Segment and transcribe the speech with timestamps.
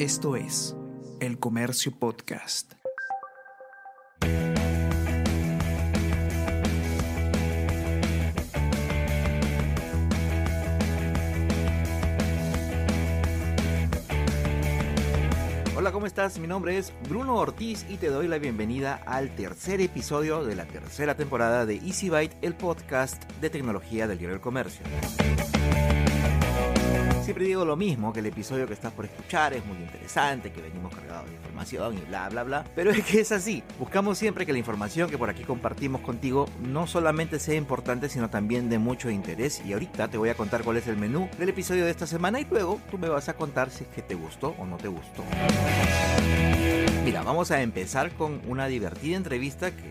[0.00, 0.74] Esto es
[1.20, 2.72] El Comercio Podcast.
[15.76, 16.38] Hola, ¿cómo estás?
[16.38, 20.64] Mi nombre es Bruno Ortiz y te doy la bienvenida al tercer episodio de la
[20.64, 24.82] tercera temporada de Easy Byte, el podcast de tecnología del del comercio.
[27.30, 30.60] Siempre digo lo mismo, que el episodio que estás por escuchar es muy interesante, que
[30.60, 33.62] venimos cargados de información y bla bla bla, pero es que es así.
[33.78, 38.30] Buscamos siempre que la información que por aquí compartimos contigo no solamente sea importante, sino
[38.30, 41.50] también de mucho interés y ahorita te voy a contar cuál es el menú del
[41.50, 44.16] episodio de esta semana y luego tú me vas a contar si es que te
[44.16, 45.22] gustó o no te gustó.
[47.04, 49.89] Mira, vamos a empezar con una divertida entrevista que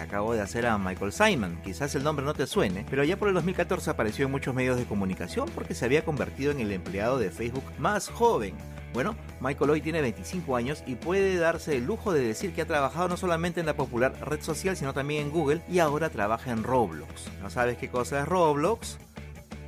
[0.00, 1.58] acabo de hacer a Michael Simon.
[1.62, 4.76] Quizás el nombre no te suene, pero ya por el 2014 apareció en muchos medios
[4.76, 8.54] de comunicación porque se había convertido en el empleado de Facebook más joven.
[8.92, 12.66] Bueno, Michael hoy tiene 25 años y puede darse el lujo de decir que ha
[12.66, 16.50] trabajado no solamente en la popular red social, sino también en Google y ahora trabaja
[16.50, 17.28] en Roblox.
[17.42, 18.98] ¿No sabes qué cosa es Roblox?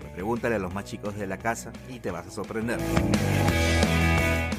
[0.01, 2.79] Pues pregúntale a los más chicos de la casa y te vas a sorprender.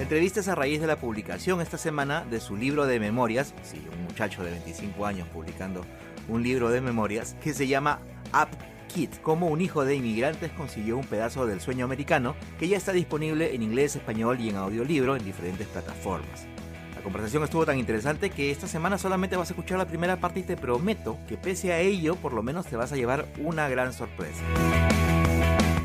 [0.02, 3.54] La entrevista es a raíz de la publicación esta semana de su libro de memorias,
[3.62, 5.86] sí, un muchacho de 25 años publicando
[6.28, 8.00] un libro de memorias que se llama
[8.34, 8.50] Up
[8.92, 12.94] Kid, cómo un hijo de inmigrantes consiguió un pedazo del sueño americano, que ya está
[12.94, 16.48] disponible en inglés, español y en audiolibro en diferentes plataformas.
[16.96, 20.40] La conversación estuvo tan interesante que esta semana solamente vas a escuchar la primera parte
[20.40, 23.70] y te prometo que pese a ello, por lo menos te vas a llevar una
[23.70, 24.42] gran sorpresa.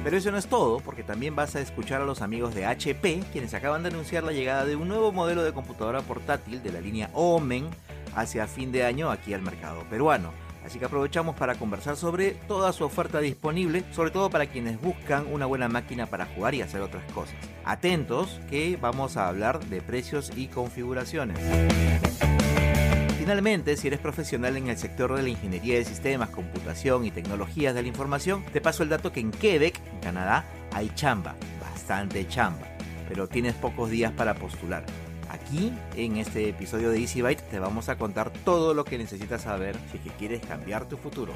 [0.06, 3.24] Pero eso no es todo, porque también vas a escuchar a los amigos de HP,
[3.32, 6.80] quienes acaban de anunciar la llegada de un nuevo modelo de computadora portátil de la
[6.80, 7.66] línea Omen
[8.14, 10.30] hacia fin de año aquí al mercado peruano.
[10.64, 15.27] Así que aprovechamos para conversar sobre toda su oferta disponible, sobre todo para quienes buscan
[15.27, 17.34] una buena máquina para jugar y hacer otras cosas.
[17.64, 21.40] Atentos que vamos a hablar de precios y configuraciones.
[23.27, 27.74] Finalmente, si eres profesional en el sector de la ingeniería de sistemas, computación y tecnologías
[27.74, 32.68] de la información, te paso el dato que en Quebec, Canadá, hay chamba, bastante chamba,
[33.08, 34.86] pero tienes pocos días para postular.
[35.28, 39.42] Aquí, en este episodio de Easy Byte, te vamos a contar todo lo que necesitas
[39.42, 41.33] saber si que quieres cambiar tu futuro.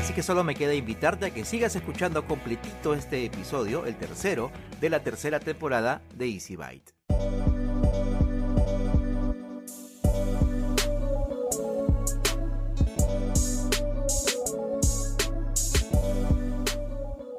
[0.00, 4.50] Así que solo me queda invitarte a que sigas escuchando completito este episodio, el tercero
[4.80, 6.94] de la tercera temporada de Easy Byte.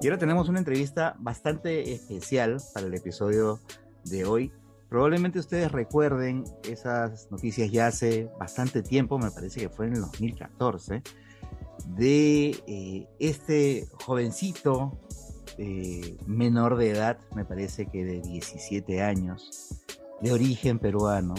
[0.03, 3.62] Y ahora tenemos una entrevista bastante especial para el episodio
[4.03, 4.52] de hoy.
[4.90, 10.02] Probablemente ustedes recuerden esas noticias ya hace bastante tiempo, me parece que fue en el
[10.02, 11.02] 2014,
[11.96, 15.00] de eh, este jovencito
[15.58, 19.85] eh, menor de edad, me parece que de 17 años,
[20.22, 21.34] de origen peruano,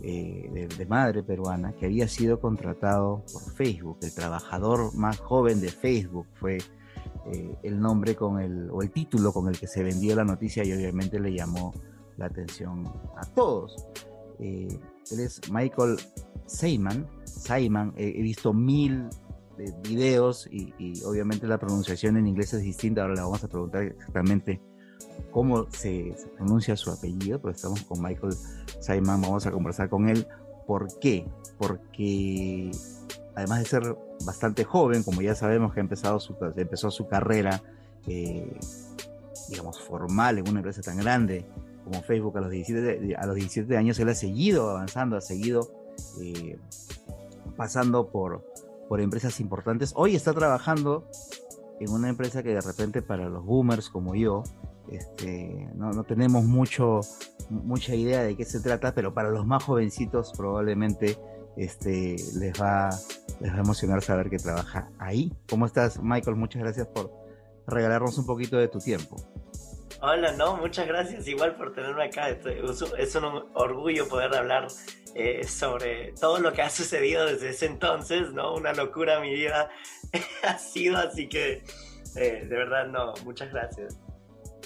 [0.00, 3.98] eh, de, de, madre peruana, que había sido contratado por Facebook.
[4.02, 6.58] El trabajador más joven de Facebook fue
[7.32, 10.64] eh, el nombre con el, o el título con el que se vendió la noticia
[10.64, 11.72] y obviamente le llamó
[12.16, 12.86] la atención
[13.16, 13.86] a todos.
[14.40, 14.68] Eh,
[15.12, 15.96] él es Michael
[16.46, 17.06] Seyman.
[17.24, 19.08] Simon, eh, he visto mil
[19.82, 20.72] videos y,
[21.04, 23.02] obviamente la pronunciación en inglés es distinta.
[23.02, 24.60] Ahora le vamos a preguntar exactamente
[25.30, 28.34] cómo se, se pronuncia su apellido, pero estamos con Michael
[28.80, 30.26] Simon, vamos a conversar con él.
[30.70, 31.26] ¿Por qué?
[31.58, 32.70] Porque
[33.34, 37.60] además de ser bastante joven, como ya sabemos que empezado su, empezó su carrera,
[38.06, 38.56] eh,
[39.48, 41.44] digamos, formal en una empresa tan grande
[41.82, 45.72] como Facebook a los 17, a los 17 años, él ha seguido avanzando, ha seguido
[46.22, 46.56] eh,
[47.56, 48.46] pasando por,
[48.88, 49.92] por empresas importantes.
[49.96, 51.04] Hoy está trabajando
[51.80, 54.44] en una empresa que de repente para los boomers como yo,
[54.90, 57.00] este, no, no, tenemos mucho,
[57.48, 61.18] mucha idea de qué se trata, pero para los más jovencitos probablemente
[61.56, 62.90] este, les, va,
[63.40, 65.32] les va a emocionar saber que trabaja ahí.
[65.48, 66.36] ¿Cómo estás, Michael?
[66.36, 67.12] Muchas gracias por
[67.66, 69.16] regalarnos un poquito de tu tiempo.
[70.02, 72.30] Hola, no, muchas gracias igual por tenerme acá.
[72.30, 74.68] Es un orgullo poder hablar
[75.14, 78.54] eh, sobre todo lo que ha sucedido desde ese entonces, ¿no?
[78.54, 79.68] Una locura mi vida
[80.42, 81.62] ha sido, así que
[82.16, 83.98] eh, de verdad, no, muchas gracias.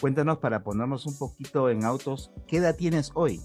[0.05, 3.41] Cuéntanos para ponernos un poquito en autos, ¿qué edad tienes hoy?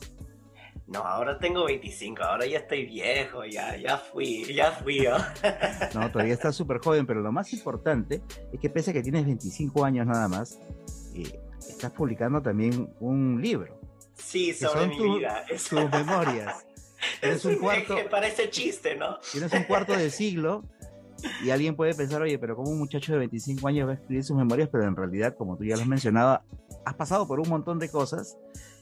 [0.88, 5.16] No, ahora tengo 25, ahora ya estoy viejo, ya, ya fui, ya fui yo.
[5.96, 8.22] no, todavía estás súper joven, pero lo más importante
[8.52, 10.60] es que pese a que tienes 25 años nada más,
[11.16, 13.80] eh, estás publicando también un libro.
[14.16, 15.46] Sí, sobre mi tu, vida.
[15.70, 16.66] Tus memorias.
[17.22, 17.96] es un cuarto.
[17.96, 19.18] Que parece chiste, ¿no?
[19.32, 20.66] Tienes un cuarto de siglo
[21.44, 24.24] y alguien puede pensar, oye, pero como un muchacho de 25 años va a escribir
[24.24, 26.42] sus memorias, pero en realidad, como tú ya lo has mencionado,
[26.86, 28.38] has pasado por un montón de cosas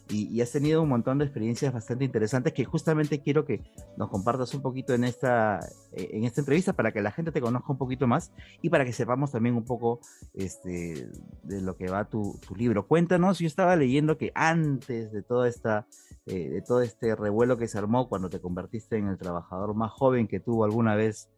[0.10, 3.62] y, has tenido un montón de experiencias bastante interesantes que justamente quiero que
[3.98, 5.60] nos compartas un poquito en esta,
[5.92, 8.32] eh, en esta entrevista para que la gente te conozca un poquito más
[8.62, 10.00] y para que sepamos también un poco
[10.34, 11.10] este,
[11.44, 12.88] de lo que va tu, tu libro.
[12.88, 15.88] Cuéntanos, yo estaba leyendo que antes de toda esta,
[16.26, 19.92] eh, de todo este revuelo que se armó cuando te convertiste en el trabajador más
[19.92, 21.30] joven que tuvo alguna vez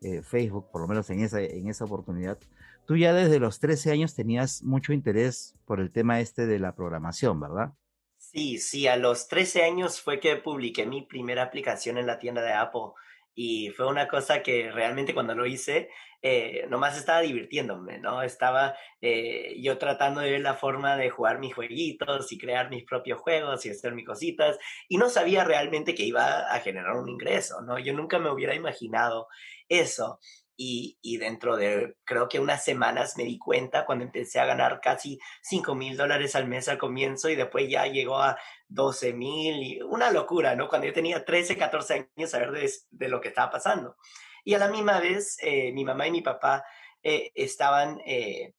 [0.00, 2.38] eh, Facebook, por lo menos en esa, en esa oportunidad,
[2.86, 6.74] tú ya desde los 13 años tenías mucho interés por el tema este de la
[6.74, 7.72] programación, ¿verdad?
[8.16, 12.42] Sí, sí, a los 13 años fue que publiqué mi primera aplicación en la tienda
[12.42, 12.92] de Apple
[13.40, 15.90] y fue una cosa que realmente cuando lo hice,
[16.22, 18.20] eh, nomás estaba divirtiéndome, ¿no?
[18.22, 22.82] Estaba eh, yo tratando de ver la forma de jugar mis jueguitos y crear mis
[22.82, 24.58] propios juegos y hacer mis cositas
[24.88, 27.78] y no sabía realmente que iba a generar un ingreso, ¿no?
[27.78, 29.28] Yo nunca me hubiera imaginado
[29.68, 30.18] eso
[30.60, 35.20] y, dentro de creo que unas semanas me di cuenta cuando empecé a ganar casi
[35.42, 39.80] 5 mil dólares al mes al comienzo y después ya llegó a 12 mil y
[39.82, 40.68] una locura, ¿no?
[40.68, 42.50] Cuando yo tenía 13, 14 años a ver
[42.90, 43.96] de, lo que estaba pasando.
[44.44, 46.64] Y a la misma vez eh, mi mamá y mi papá
[47.04, 48.52] eh, estaban eh,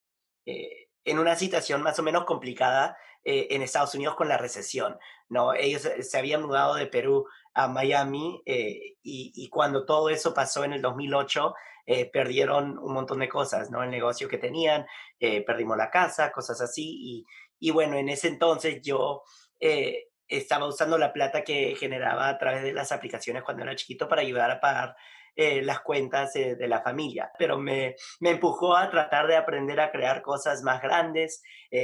[0.45, 4.97] en una situación más o menos complicada en Estados Unidos con la recesión,
[5.27, 5.53] ¿no?
[5.53, 10.73] Ellos se habían mudado de Perú a Miami y, y, cuando todo eso pasó en
[10.73, 11.53] el 2008,
[11.91, 13.81] eh, perdieron un montón de cosas, ¿no?
[13.81, 14.85] El negocio que tenían,
[15.19, 16.85] eh, perdimos la casa, cosas así.
[16.85, 17.25] Y,
[17.57, 19.23] y, bueno, en ese entonces yo
[19.59, 24.07] eh, estaba usando la plata que generaba a través de las aplicaciones cuando era chiquito
[24.07, 24.95] para ayudar a pagar
[25.35, 30.21] las cuentas de la familia, pero me, me, empujó a tratar de aprender a crear
[30.21, 31.41] cosas más grandes,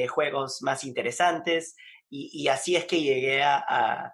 [0.10, 1.78] juegos más interesantes,
[2.10, 4.13] y, y, así es que llegué a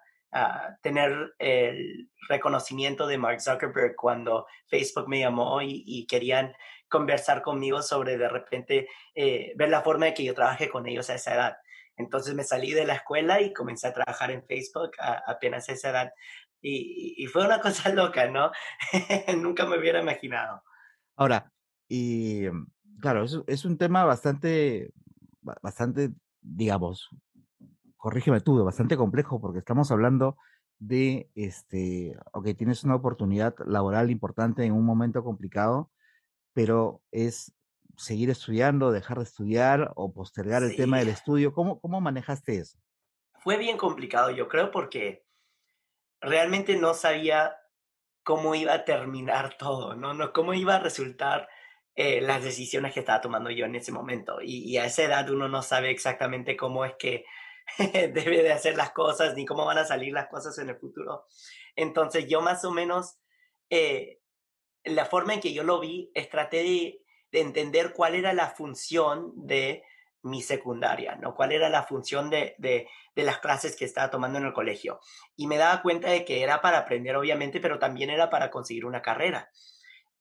[0.82, 6.54] tener el reconocimiento de Mark Zuckerberg cuando Facebook me llamó y, querían
[6.88, 11.08] conversar conmigo sobre de repente eh, ver la forma de que yo trabaje con ellos
[11.10, 11.56] a esa edad.
[11.96, 14.92] Entonces me salí de la escuela y comencé a trabajar en Facebook
[15.26, 16.12] apenas a esa edad.
[16.60, 18.50] Y, fue una cosa loca, ¿no?
[19.38, 20.62] Nunca me hubiera imaginado.
[21.16, 21.50] Ahora,
[21.88, 22.46] y
[23.00, 24.92] claro, es, es un tema bastante,
[25.40, 27.10] bastante, digamos,
[28.02, 30.36] corrígeme tú, bastante complejo porque estamos hablando
[30.80, 35.88] de, este, ok, tienes una oportunidad laboral importante en un momento complicado,
[36.52, 37.54] pero es
[37.96, 41.52] seguir estudiando, dejar de estudiar o postergar el tema del estudio.
[41.52, 42.76] ¿Cómo, ¿Cómo manejaste eso?
[43.38, 45.24] Fue bien complicado, yo creo, porque
[46.20, 47.56] realmente no sabía
[48.24, 50.12] cómo iba a terminar todo, ¿no?
[50.12, 51.48] no cómo iba a resultar
[51.94, 54.42] eh, las decisiones que estaba tomando yo en ese momento.
[54.42, 57.24] Y, y, a esa edad uno no sabe exactamente cómo es que
[57.78, 61.26] debe de hacer las cosas ni cómo van a salir las cosas en el futuro.
[61.76, 63.18] Entonces yo más o menos,
[63.70, 64.20] eh,
[64.84, 66.98] la forma en que yo lo vi, es traté de,
[67.34, 69.84] entender cuál era la función de
[70.20, 71.34] mi secundaria, ¿no?
[71.34, 72.86] ¿Cuál era la función de, de,
[73.16, 75.00] de, las clases que estaba tomando en el colegio?
[75.34, 78.84] Y me daba cuenta de que era para aprender, obviamente, pero también era para conseguir
[78.84, 79.50] una carrera.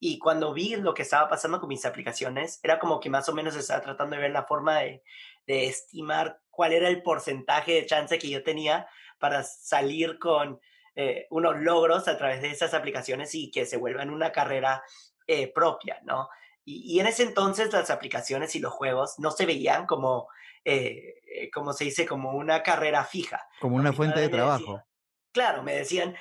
[0.04, 3.34] Y cuando vi lo que estaba pasando con mis aplicaciones, era como que más o
[3.34, 5.04] menos estaba tratando de ver la forma de,
[5.48, 8.88] de estimar cuál era el porcentaje de chance que yo tenía
[9.20, 10.60] para salir con
[10.96, 14.84] eh, unos logros a través de esas aplicaciones y que se vuelvan una carrera
[15.26, 16.28] eh, propia, ¿no?
[16.64, 20.28] Y, en ese entonces las aplicaciones y los juegos no se veían como,
[20.64, 23.42] eh, como se dice, como una carrera fija.
[23.60, 24.84] Como una fuente de trabajo.
[25.32, 26.16] claro, me decían,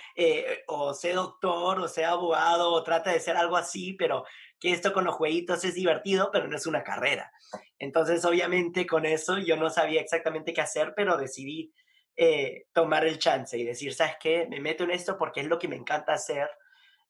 [0.67, 4.25] o sea doctor, o sea abogado, o trata de ser algo así, pero
[4.61, 7.33] que esto con los jueguitos es divertido, pero no es una carrera.
[7.79, 11.73] Entonces, obviamente, con eso yo no sabía exactamente qué hacer, pero decidí
[12.17, 14.47] eh, tomar el chance y decir, ¿sabes qué?
[14.49, 16.51] Me meto en esto porque es lo que me encanta hacer.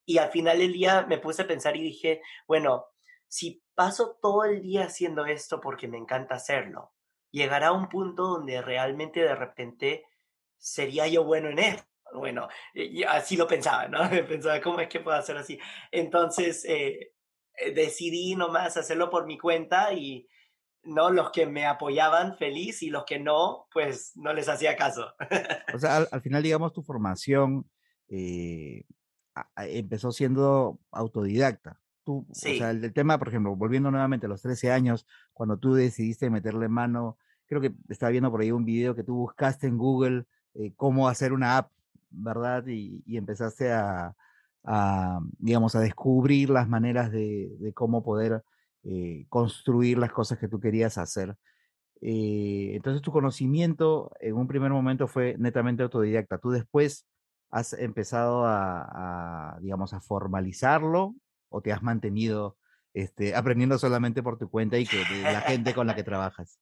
[0.06, 2.86] Y al final del día me puse a pensar y dije, bueno,
[3.26, 6.92] si paso todo el día haciendo esto porque me encanta hacerlo,
[7.30, 10.04] llegará un punto donde realmente de repente
[10.56, 11.90] sería yo bueno en esto.
[12.12, 12.48] Bueno,
[13.08, 13.98] así lo pensaba, ¿no?
[14.28, 15.58] Pensaba, ¿cómo es que puedo hacer así?
[15.92, 17.12] Entonces, eh,
[17.74, 20.28] decidí nomás hacerlo por mi cuenta y
[20.82, 25.12] no los que me apoyaban feliz y los que no, pues no les hacía caso.
[25.74, 27.68] o sea, al, final, digamos, tu formación
[28.08, 28.84] eh,
[29.56, 31.80] empezó siendo autodidacta.
[32.02, 35.74] Tú, o sea, el, tema, por ejemplo, volviendo nuevamente a los 13 años, cuando tú
[35.74, 39.76] decidiste meterle mano, creo que estaba viendo por ahí un video que tú buscaste en
[39.76, 40.24] Google
[40.54, 41.72] eh, cómo hacer una app,
[42.08, 42.64] ¿verdad?
[42.66, 44.16] y empezaste a,
[44.64, 48.42] a, digamos, a descubrir las maneras de, cómo poder
[48.84, 51.36] eh, construir las cosas que tú querías hacer.
[52.02, 56.38] Eh, entonces tu conocimiento en un primer momento fue netamente autodidacta.
[56.38, 57.06] Tú después
[57.50, 61.14] has empezado a, digamos, a formalizarlo
[61.48, 62.56] o te has mantenido
[62.94, 66.58] este, aprendiendo solamente por tu cuenta y que de la gente con la que trabajas?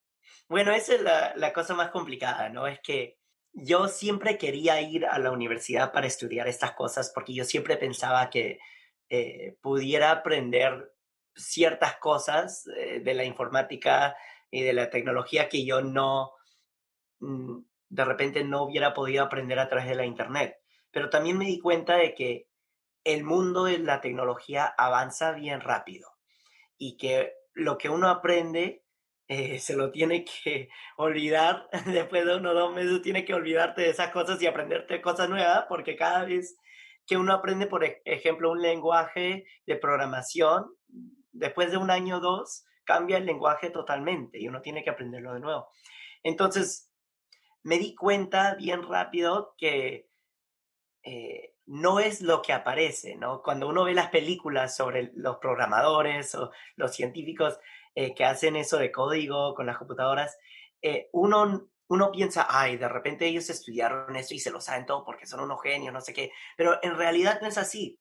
[0.48, 2.66] Bueno, esa es la, la cosa más complicada, ¿no?
[2.66, 3.18] Es que
[3.52, 8.30] yo siempre quería ir a la universidad para estudiar estas cosas porque yo siempre pensaba
[8.30, 8.58] que
[9.08, 10.92] eh, pudiera aprender
[11.34, 14.16] ciertas cosas eh, de la informática
[14.50, 16.32] y de la tecnología que yo no,
[17.20, 20.56] mm, de repente no hubiera podido aprender a través de la Internet.
[20.90, 22.48] Pero también me di cuenta de que
[23.04, 26.10] el mundo de la tecnología avanza bien rápido
[26.76, 28.84] y que lo que uno aprende
[29.28, 33.82] eh, se lo tiene que olvidar después de uno o dos meses, tiene que olvidarte
[33.82, 36.56] de esas cosas y aprenderte cosas nuevas, porque cada vez
[37.06, 40.66] que uno aprende, por ejemplo, un lenguaje de programación,
[41.32, 45.34] después de un año o dos, cambia el lenguaje totalmente y uno tiene que aprenderlo
[45.34, 45.68] de nuevo.
[46.22, 46.90] Entonces,
[47.62, 50.08] me di cuenta bien rápido que
[51.02, 53.42] eh, no es lo que aparece, ¿no?
[53.42, 57.58] Cuando uno ve las películas sobre los programadores o los científicos,
[58.00, 60.38] eh, que hacen eso de código con las computadoras,
[60.80, 65.04] eh, uno, uno piensa, ay, de repente ellos estudiaron esto y se lo saben todo
[65.04, 67.98] porque son unos genios, no sé qué, pero en realidad no es así.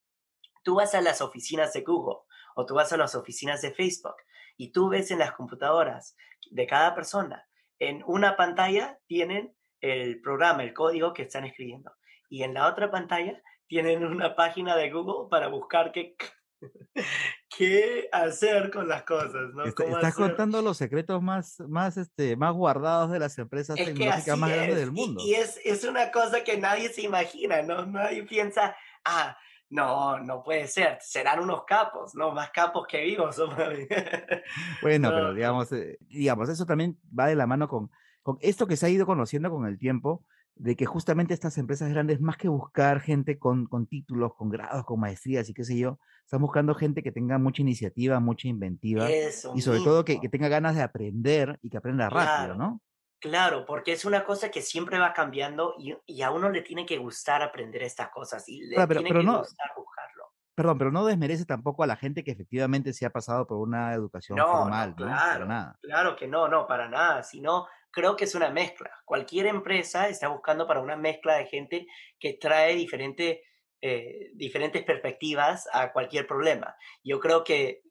[0.62, 2.20] Tú vas a las oficinas de Google
[2.54, 4.18] o tú vas a las oficinas de Facebook
[4.56, 6.16] y tú ves en las computadoras
[6.52, 7.50] de cada persona,
[7.80, 11.92] en una pantalla tienen el programa, el código que están escribiendo
[12.30, 16.16] y en la otra pantalla tienen una página de Google para buscar qué
[17.58, 19.64] qué hacer con las cosas, ¿no?
[19.66, 24.76] estás contando los secretos más, más, este, más guardados de las empresas tecnológicas más grandes
[24.78, 25.22] del mundo.
[25.26, 27.86] Y, es, es, una cosa que nadie se imagina, ¿no?
[27.86, 29.36] Nadie piensa, ah,
[29.70, 32.32] no, no puede ser, serán unos capos, ¿no?
[32.32, 33.38] Más capos que vivos.
[34.82, 37.90] bueno, pero digamos, eh, digamos, eso también va de la mano con,
[38.22, 40.24] con esto que se ha ido conociendo con el tiempo,
[40.60, 44.86] de que justamente estas empresas grandes, más que buscar gente con, con, títulos, con grados,
[44.86, 49.08] con maestrías y qué sé yo, están buscando gente que tenga mucha iniciativa, mucha inventiva
[49.10, 52.82] y sobre todo que, que, tenga ganas de aprender y que aprenda rápido, ¿no?
[53.20, 56.86] Claro, porque es una cosa que siempre va cambiando y, y, a uno le tiene
[56.86, 60.34] que gustar aprender estas cosas y le pero, tiene que no, gustar buscarlo.
[60.54, 63.94] Perdón, pero no desmerece tampoco a la gente que efectivamente se ha pasado por una
[63.94, 65.06] educación formal, ¿no?
[65.06, 65.78] Claro, nada.
[65.82, 68.92] claro que no, no, para nada, sino creo que es una mezcla.
[69.06, 71.88] Cualquier empresa está buscando para una mezcla de gente
[72.20, 73.42] que trae diferente,
[73.82, 76.76] eh, diferentes perspectivas a cualquier problema.
[77.04, 77.82] Yo creo que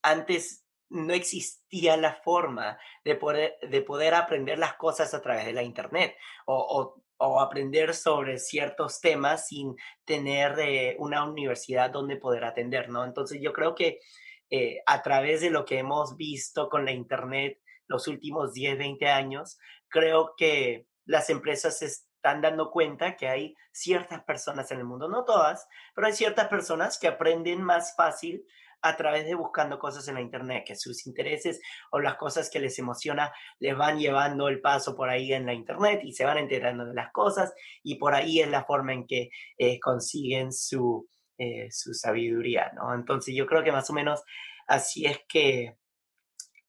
[0.00, 5.52] antes no existía la forma de poder, de poder aprender las cosas a través de
[5.52, 6.16] la Internet
[6.46, 9.76] o, o, aprender sobre ciertos temas sin
[10.06, 13.04] tener eh, una universidad donde poder atender, ¿no?
[13.04, 14.00] Entonces yo creo que
[14.48, 19.06] eh, a través de lo que hemos visto con la Internet, los últimos 10, 20
[19.08, 25.08] años, creo que las empresas están dando cuenta que hay ciertas personas en el mundo,
[25.08, 28.44] no todas, pero hay ciertas personas que aprenden más fácil
[28.82, 32.60] a través de buscando cosas en la internet, que sus intereses o las cosas que
[32.60, 36.38] les emociona les van llevando el paso por ahí en la internet y se van
[36.38, 37.52] enterando de las cosas
[37.82, 42.94] y por ahí es la forma en que eh, consiguen su, eh, su sabiduría, ¿no?
[42.94, 44.22] Entonces yo creo que más o menos
[44.66, 45.76] así es que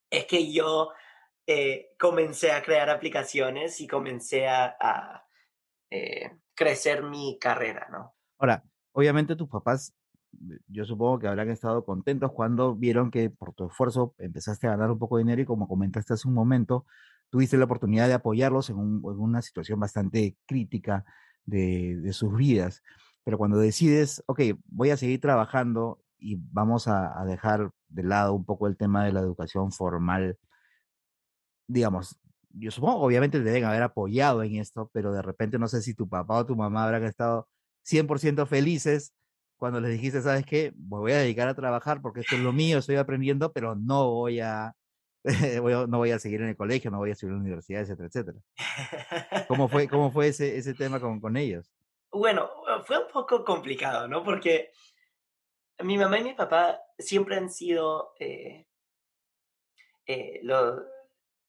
[0.09, 0.91] es que yo
[1.49, 5.23] eh, comencé a crear aplicaciones y comencé a,
[5.89, 8.15] eh, crecer mi carrera, ¿no?
[8.37, 9.93] Ahora, obviamente tus papás,
[10.33, 14.71] eh, yo supongo que habrán estado contentos cuando vieron que por tu esfuerzo empezaste a
[14.71, 16.85] ganar un poco de dinero y como comentaste hace un momento,
[17.29, 21.05] tuviste la oportunidad de apoyarlos en, una situación bastante crítica
[21.45, 22.83] de, de, sus vidas.
[23.23, 28.33] Pero cuando decides, ok, voy a seguir trabajando y vamos a, a dejar de lado
[28.33, 30.37] un poco el tema de la educación formal
[31.67, 32.17] digamos,
[32.49, 36.09] yo supongo, obviamente deben haber apoyado en esto, pero de repente no sé si tu
[36.09, 37.47] papá o tu mamá habrán estado
[37.85, 39.13] 100% felices
[39.57, 40.73] cuando les dijiste, ¿sabes qué?
[40.75, 44.09] Me voy a dedicar a trabajar porque esto es lo mío, estoy aprendiendo, pero no
[44.11, 44.73] voy a,
[45.87, 48.07] no voy a seguir en el colegio, no voy a seguir en la universidad, etcétera,
[48.07, 48.39] etcétera.
[49.47, 51.71] ¿Cómo fue, cómo fue ese, ese tema con, con ellos?
[52.11, 52.49] Bueno,
[52.85, 54.23] fue un poco complicado, ¿no?
[54.23, 54.71] Porque
[55.83, 58.67] mi mamá y mi papá siempre han sido eh,
[60.05, 60.81] eh, los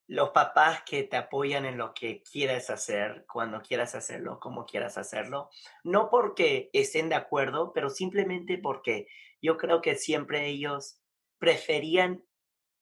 [0.09, 4.97] los papás que te apoyan en lo que quieras hacer, cuando quieras hacerlo, como quieras
[4.97, 5.51] hacerlo,
[5.85, 9.07] no porque estén de acuerdo, pero simplemente porque
[9.43, 11.03] yo creo que siempre ellos
[11.39, 12.25] preferían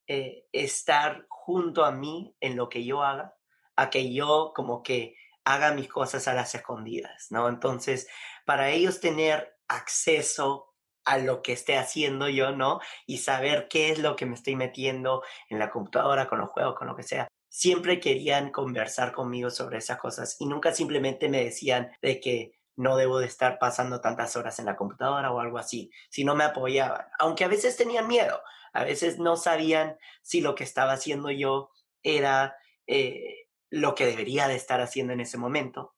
[0.06, 3.34] eh, estar junto a mí en lo que yo haga,
[3.74, 7.48] a que yo como que haga mis cosas a las escondidas, ¿no?
[7.48, 8.08] Entonces,
[8.44, 10.75] para ellos tener acceso
[11.06, 12.80] a lo que esté haciendo yo, ¿no?
[13.06, 16.74] Y saber qué es lo que me estoy metiendo en la computadora, con los juegos,
[16.74, 17.28] con lo que sea.
[17.48, 22.96] Siempre querían conversar conmigo sobre esas cosas y nunca simplemente me decían de que no
[22.96, 26.44] debo de estar pasando tantas horas en la computadora o algo así, si no me
[26.44, 28.42] apoyaban, aunque a veces tenían miedo,
[28.74, 31.70] a veces no sabían si lo que estaba haciendo yo
[32.02, 35.94] era eh, lo que debería de estar haciendo en ese momento,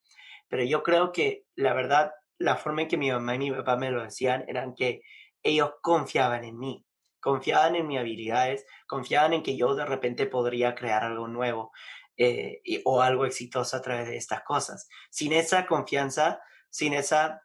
[0.48, 3.76] pero yo creo que la verdad, la forma en que mi mamá y mi papá
[3.76, 5.02] me lo decían eran que
[5.42, 6.84] ellos confiaban en mí,
[7.20, 11.72] confiaban en mis habilidades, confiaban en que yo de repente podría crear algo nuevo
[12.16, 14.88] eh, o algo exitoso a través de estas cosas.
[15.10, 16.40] Sin esa confianza,
[16.70, 17.42] sin esa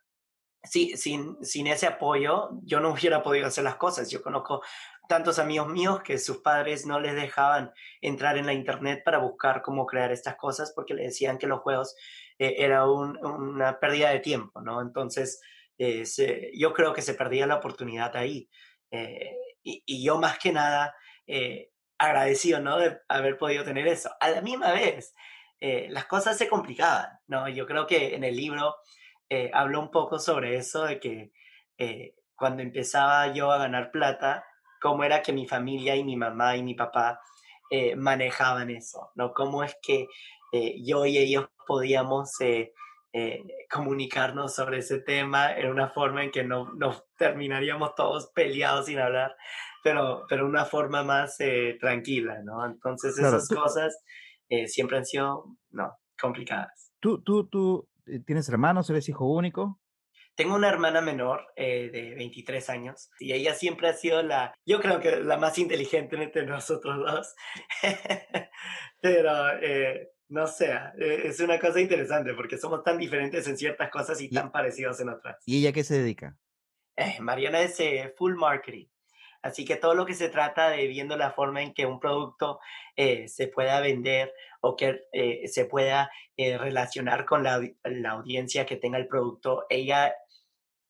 [0.65, 4.09] Sí, sin, sin ese apoyo, yo no hubiera podido hacer las cosas.
[4.09, 4.61] Yo conozco
[5.09, 9.61] tantos amigos míos que sus padres no les dejaban entrar en la internet para buscar
[9.61, 11.95] cómo crear estas cosas porque le decían que los juegos
[12.39, 14.81] eh, era una pérdida de tiempo, ¿no?
[14.81, 15.41] Entonces,
[15.77, 16.03] eh,
[16.55, 18.49] yo creo que se perdía la oportunidad ahí.
[18.91, 20.95] Eh, y, y, yo más que nada
[21.97, 22.77] agradecido, ¿no?
[22.77, 24.11] De haber podido tener eso.
[24.19, 25.13] A la misma vez,
[25.61, 27.47] las cosas se complicaban, ¿no?
[27.47, 28.75] Yo creo que en el libro
[29.35, 31.31] eh, habló un poco sobre eso, de que
[31.79, 34.45] eh, cuando empezaba yo a ganar plata,
[34.79, 37.19] cómo era que mi familia y mi mamá y mi papá
[37.69, 39.33] eh, manejaban eso, ¿no?
[39.33, 40.07] Cómo es que
[40.83, 42.37] yo y ellos podíamos
[43.71, 48.99] comunicarnos sobre ese tema en una forma en que no nos terminaríamos todos peleados sin
[48.99, 49.35] hablar,
[49.83, 51.37] pero, pero una forma más
[51.79, 52.63] tranquila, ¿no?
[52.67, 53.97] Entonces esas cosas
[54.67, 56.93] siempre han sido, no, complicadas.
[56.99, 58.89] Tú, tú, tú, eh, ¿Tienes hermanos?
[58.89, 59.79] ¿Eres hijo único?
[60.35, 64.79] Tengo una hermana menor eh, de 23 años y ella siempre ha sido la, yo
[64.79, 67.35] creo que la más inteligente entre nosotros dos.
[69.01, 74.19] Pero eh, no sé, es una cosa interesante porque somos tan diferentes en ciertas cosas
[74.21, 75.37] y, tan parecidos en otras.
[75.45, 76.37] ¿Y ella qué se dedica?
[77.19, 77.81] Mariana es
[78.17, 78.87] full marketing.
[79.43, 82.59] Así que todo lo que se trata de viendo la forma en que un producto
[82.95, 87.61] eh, se pueda vender o que eh, se pueda eh, relacionar con la,
[88.09, 90.15] audiencia que tenga el producto, ella,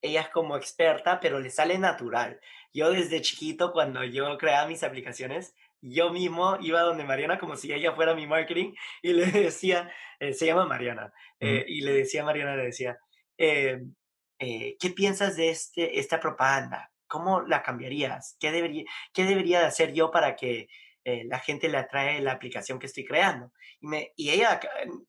[0.03, 2.39] ella es como experta, pero le sale natural.
[2.73, 7.73] Yo desde chiquito, cuando yo creaba mis aplicaciones, yo mismo iba donde Mariana como si
[7.73, 12.55] ella fuera mi marketing y le decía, se llama Mariana, y le decía a Mariana,
[12.55, 12.97] le decía,
[13.37, 16.91] ¿qué piensas de este, esta propaganda?
[17.07, 18.35] ¿Cómo la cambiarías?
[18.39, 20.67] ¿Qué debería, qué debería de hacer yo para que
[21.05, 23.51] eh, la gente le atrae la aplicación que estoy creando?
[23.79, 24.59] Y, me, y ella,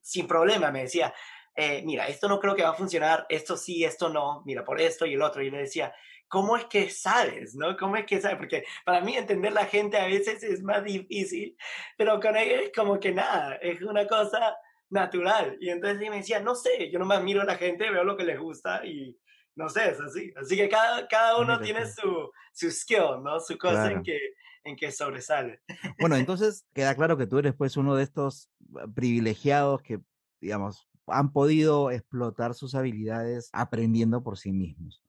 [0.03, 1.15] sin problema, me decía,
[1.57, 4.81] eh, mira, esto no creo que va a funcionar, esto sí, esto no, mira, por
[4.81, 5.43] esto y el otro.
[5.43, 5.95] Y le decía,
[6.29, 7.55] ¿cómo es que sabes?
[7.55, 7.77] ¿No?
[7.77, 8.39] ¿Cómo es que sabes?
[8.39, 11.57] Porque para mí entender la gente a veces es más difícil,
[11.97, 14.57] pero con ella es como que nada, es una cosa
[14.91, 15.57] natural.
[15.61, 18.25] Y entonces me decía, no sé, yo nomás miro a la gente, veo lo que
[18.25, 19.17] les gusta y,
[19.55, 20.33] no sé, es así.
[20.37, 23.39] Así que cada, cada uno tiene su, su skill, ¿no?
[23.41, 24.19] Su cosa en, que,
[24.65, 25.61] en que sobresale.
[26.01, 30.01] Bueno, entonces queda claro que tú eres pues uno de estos ah, privilegiados que,
[30.41, 35.03] digamos, han podido explotar sus habilidades aprendiendo por sí mismos.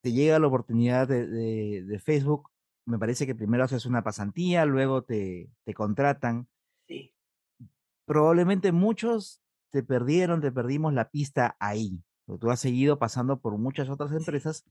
[0.00, 1.26] Te llega la oportunidad de,
[1.82, 2.50] de, Facebook,
[2.84, 6.46] me parece que primero haces una pasantía, luego te, te contratan.
[6.86, 7.14] Sí.
[8.04, 12.02] Probablemente muchos te perdieron, te perdimos la pista ahí
[12.40, 14.64] tú has seguido pasando por muchas otras empresas,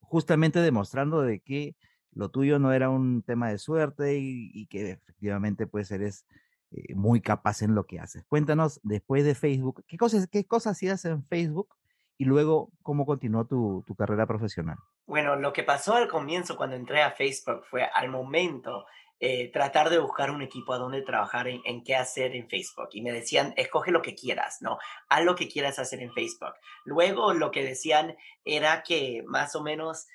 [0.00, 1.76] justamente demostrando de que
[2.12, 6.26] lo tuyo no era un tema de suerte y, que efectivamente pues eres
[6.72, 8.24] eh, muy capaz en lo que haces.
[8.28, 11.74] Cuéntanos después de Facebook, ¿qué cosas, qué cosas hacías en Facebook
[12.16, 14.76] y luego cómo continuó tu, tu carrera profesional?
[15.06, 18.86] Bueno, lo que pasó al comienzo cuando entré a Facebook fue al momento
[19.22, 22.88] eh, tratar de buscar un equipo a donde trabajar, en, en, qué hacer en Facebook.
[22.92, 24.78] Y me decían, escoge lo que quieras, ¿no?
[25.10, 26.54] Haz lo que quieras hacer en Facebook.
[26.86, 30.06] Luego lo que decían era que más o menos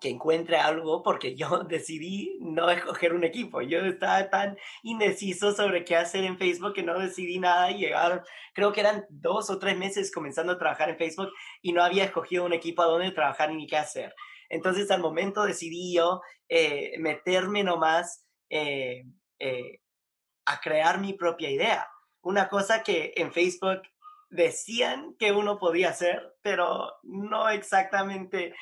[0.00, 3.62] que encuentre algo porque yo decidí no escoger un equipo.
[3.62, 8.22] Yo estaba tan indeciso sobre qué hacer en Facebook que no decidí nada y llegaron,
[8.54, 11.30] creo que eran dos o tres meses comenzando a trabajar en Facebook
[11.62, 14.14] y no había escogido un equipo a donde trabajar ni qué hacer.
[14.48, 19.04] Entonces al momento decidí yo eh, meterme nomás eh,
[19.38, 19.80] eh,
[20.46, 21.86] a crear mi propia idea.
[22.22, 23.82] Una cosa que en Facebook
[24.30, 28.54] decían que uno podía hacer, pero no exactamente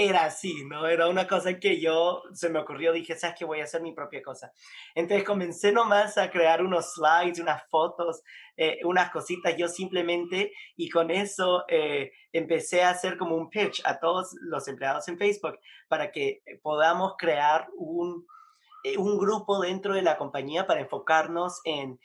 [0.00, 0.86] era así, ¿no?
[0.86, 3.44] Era una cosa que yo se me ocurrió, dije, ¿sabes qué?
[3.44, 4.52] Voy a hacer mi propia cosa.
[4.94, 8.22] Entonces comencé nomás a crear unos slides, unas fotos,
[8.56, 11.64] eh, unas cositas yo simplemente, y con eso
[12.32, 15.58] empecé a hacer como un pitch a todos los empleados en Facebook
[15.88, 18.24] para que podamos crear un,
[18.82, 21.98] eh, un grupo dentro de la compañía para enfocarnos en,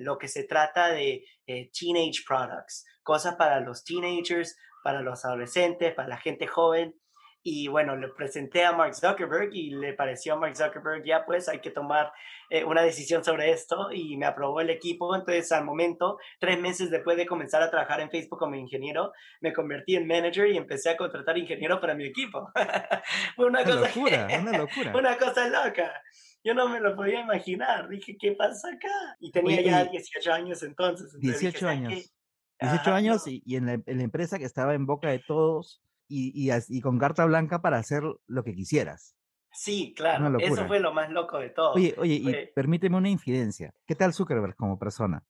[0.00, 5.94] lo que se trata de eh, teenage products, cosas para los teenagers, para los adolescentes,
[5.94, 7.00] para la gente joven.
[7.42, 11.48] Y bueno, le presenté a Mark Zuckerberg y le pareció a Mark Zuckerberg, ya pues
[11.48, 12.12] hay que tomar
[12.50, 15.14] eh, una decisión sobre esto y me aprobó el equipo.
[15.14, 19.54] Entonces, al momento, tres meses después de comenzar a trabajar en Facebook como ingeniero, me
[19.54, 22.50] convertí en manager y empecé a contratar ingenieros para mi equipo.
[23.36, 24.96] Fue una, cosa locura, una locura.
[24.96, 26.02] Una cosa loca.
[26.44, 27.88] Yo no me lo podía imaginar.
[27.88, 29.16] Dije, ¿qué pasa acá?
[29.18, 31.18] Y tenía ya 18 años entonces.
[31.20, 32.12] 18 años.
[32.60, 36.50] 18 años y, en, la, en, la, empresa que estaba en boca de todos y,
[36.68, 39.16] y, con carta blanca para hacer lo que quisieras.
[39.52, 41.72] Sí, claro, eso fue lo más loco de todo.
[41.72, 43.72] Oye, oye, y permíteme una infidencia.
[43.86, 45.24] ¿Qué tal Zuckerberg como persona?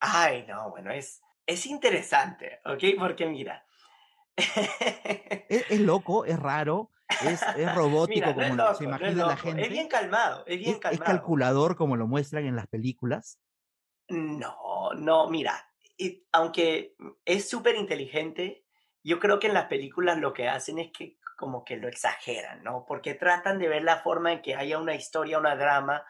[0.00, 2.98] Ay, no, bueno, es, es interesante, ¿ok?
[2.98, 3.64] Porque mira.
[5.48, 6.90] es, loco, es raro,
[7.24, 9.62] es, es robótico como se imagina la gente.
[9.62, 11.02] Es bien calmado, es bien calmado.
[11.02, 13.38] ¿Es calculador como lo muestran en las películas?
[14.08, 15.70] No, no, mira,
[16.32, 18.63] aunque es súper inteligente,
[19.04, 22.62] yo creo que en las películas lo que hacen es que como que lo exageran,
[22.62, 22.84] ¿no?
[22.86, 26.04] Porque tratan de ver la forma en que haya una historia, una drama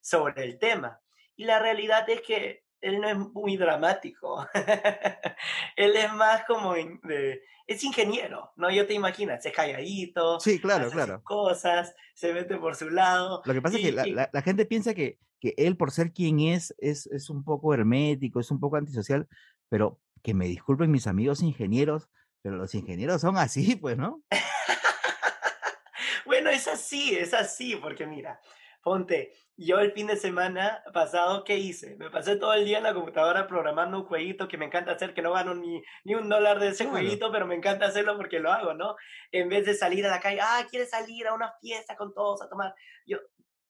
[0.00, 1.00] sobre el tema.
[1.36, 4.46] Y la realidad es que él no es muy dramático.
[5.76, 8.70] él es más como de, es ingeniero, ¿no?
[8.70, 11.22] Yo te imaginas, es calladito, sí, claro, claro.
[11.24, 13.42] cosas, se mete por su lado.
[13.44, 16.40] Lo que pasa es que la, la, gente piensa que, que él, por ser quien
[16.40, 19.28] es, es, es un poco hermético, es un poco antisocial,
[19.68, 22.08] pero que me disculpen mis amigos ingenieros,
[22.42, 24.22] pero los ingenieros son así, pues, ¿no?
[26.26, 28.40] bueno, es así, es así, porque mira,
[28.82, 31.96] ponte, yo el fin de semana pasado, ¿qué hice?
[31.96, 35.14] Me pasé todo el día en la computadora programando un jueguito que me encanta hacer,
[35.14, 38.38] que no gano ni, ni un dólar de ese jueguito, pero me encanta hacerlo porque
[38.38, 38.94] lo hago, ¿no?
[39.32, 42.40] En vez de salir a la calle, ah, ¿quieres salir a una fiesta con todos
[42.40, 42.72] a tomar?
[43.04, 43.18] Yo,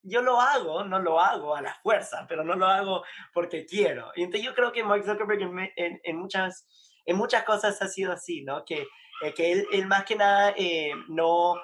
[0.03, 3.03] yo lo hago, no lo hago a la fuerza, pero no lo hago
[3.33, 4.13] porque quiero.
[4.15, 5.41] Y entonces yo creo que Mark Zuckerberg
[5.77, 6.67] en, en muchas
[7.09, 8.67] en muchas cosas ha sido así, ¿no?
[8.67, 8.87] Que,
[9.23, 11.55] eh, que él, más que nada eh, no,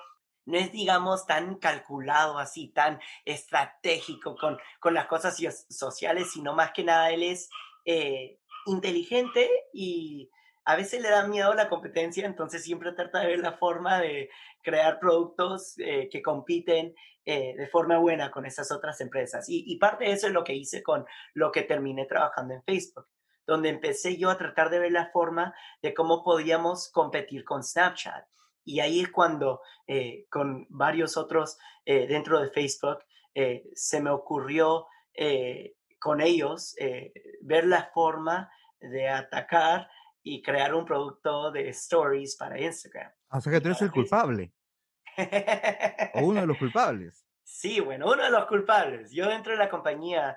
[0.46, 5.36] no es, digamos, tan calculado así, tan estratégico con, con las cosas
[5.68, 7.50] sociales, sino más que nada él es
[7.84, 10.30] eh, inteligente y
[10.64, 14.30] a veces le da miedo la competencia, entonces siempre trata de ver la forma de
[14.62, 16.94] crear productos que compiten
[17.26, 19.46] de forma buena con esas otras empresas.
[19.50, 21.04] Y, y parte de eso es lo que hice con
[21.34, 23.06] lo que terminé trabajando en Facebook
[23.46, 28.26] donde empecé yo a tratar de ver la forma de cómo podíamos competir con Snapchat.
[28.64, 32.98] Y ahí es cuando eh, con varios otros eh, dentro de Facebook
[33.34, 34.86] eh, se me ocurrió
[36.00, 36.74] con ellos
[37.42, 39.88] ver la forma de atacar
[40.24, 43.12] y crear un producto de stories para Instagram.
[43.30, 44.52] O sea que tú eres el culpable.
[46.14, 47.24] o uno de los culpables.
[47.46, 49.12] Sí, bueno, uno de los culpables.
[49.12, 50.36] Yo dentro de la compañía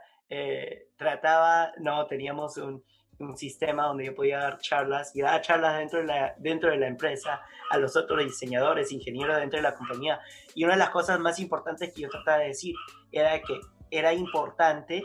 [0.98, 2.84] trataba, no, teníamos un,
[3.20, 6.78] un sistema donde yo podía dar charlas y dar charlas dentro de, la, dentro de
[6.78, 10.20] la empresa a los otros diseñadores, ingenieros dentro de la compañía.
[10.56, 12.76] Y una de las cosas más importantes que yo trataba de decir
[13.12, 15.04] era que era importante,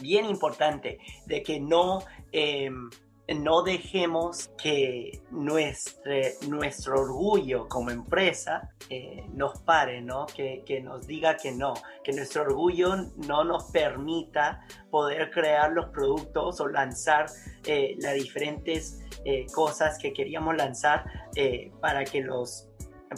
[0.00, 2.02] bien importante, de que no...
[2.32, 2.70] Eh,
[3.28, 10.26] no dejemos que nuestro, orgullo como empresa eh, nos pare, ¿no?
[10.26, 15.86] Que, que, nos diga que no, que nuestro orgullo no nos permita poder crear los
[15.90, 17.26] productos o lanzar
[17.64, 21.04] eh, las diferentes eh, cosas que queríamos lanzar
[21.80, 22.68] para que los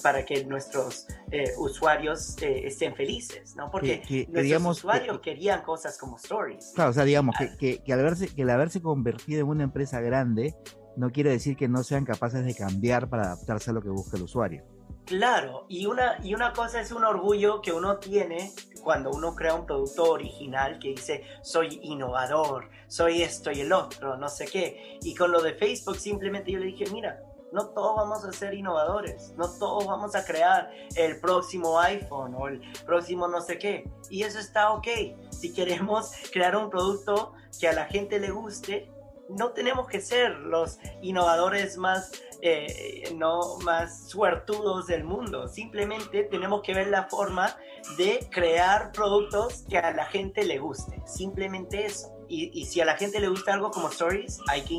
[0.02, 3.70] para que nuestros eh, usuarios eh, estén felices, ¿no?
[3.70, 6.72] Porque nuestros usuarios querían cosas como stories.
[6.74, 9.64] Claro, o sea, digamos que, que, que, al verse, que el haberse convertido en una
[9.64, 10.54] empresa grande
[10.96, 14.16] no quiere decir que no sean capaces de cambiar para adaptarse a lo que busca
[14.16, 14.64] el usuario.
[15.06, 18.52] Claro, y una, y una cosa es un orgullo que uno tiene
[18.82, 24.16] cuando uno crea un producto original que dice soy innovador, soy esto y el otro,
[24.16, 24.98] no sé qué.
[25.02, 27.20] Y con lo de Facebook simplemente yo le dije, mira,
[27.54, 32.48] no todos vamos a ser innovadores, no todos vamos a crear el próximo iPhone o
[32.48, 33.88] el próximo no sé qué.
[34.10, 34.88] Y eso está ok.
[35.30, 38.90] Si queremos crear un producto que a la gente le guste,
[39.28, 42.10] no tenemos que ser los innovadores más,
[42.42, 45.46] eh, no, más suertudos del mundo.
[45.46, 47.56] Simplemente tenemos que ver la forma
[47.96, 51.00] de crear productos que a la gente le guste.
[51.06, 52.13] Simplemente eso.
[52.36, 54.74] Y, si a la gente le gusta algo como Stories, hay que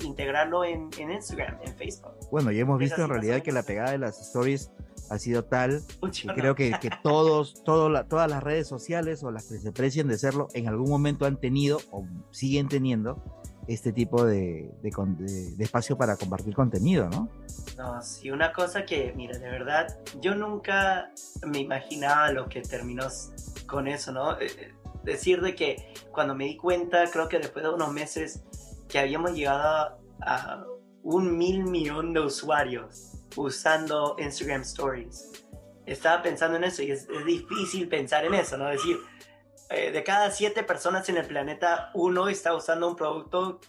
[0.00, 2.12] integrarlo en, Instagram, en Facebook.
[2.30, 4.70] Bueno, ya hemos visto en realidad que la pegada de las Stories
[5.10, 9.58] ha sido tal que creo que, que todos, todas las redes sociales o las que
[9.58, 13.22] se precien de serlo en algún momento han tenido o siguen teniendo
[13.68, 17.28] este tipo de, de, espacio para compartir contenido, ¿no?
[17.76, 21.10] No, sí, una cosa que, mira, de verdad, yo nunca
[21.44, 23.06] me imaginaba lo que terminó
[23.66, 24.36] con eso, ¿no?
[25.06, 28.42] Decir de que cuando me di cuenta, creo que después de unos meses,
[28.88, 30.64] que habíamos llegado a,
[31.04, 35.44] un mil millón de usuarios usando Instagram Stories.
[35.86, 38.66] Estaba pensando en eso y es, difícil pensar en eso, ¿no?
[38.66, 38.96] Decir,
[39.70, 43.60] eh, de cada siete personas en el planeta, uno está usando un producto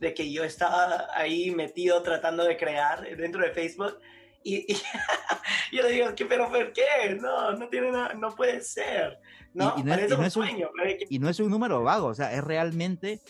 [0.00, 3.96] de que yo estaba ahí metido tratando de crear dentro de Facebook.
[4.42, 4.74] Y,
[5.72, 7.16] yo le digo, ¿qué, pero ¿por qué?
[7.20, 9.18] No, no tiene nada, no puede ser.
[9.52, 10.70] No, y, no, es, un sueño.
[11.08, 13.20] y no es un número vago, o sea, es realmente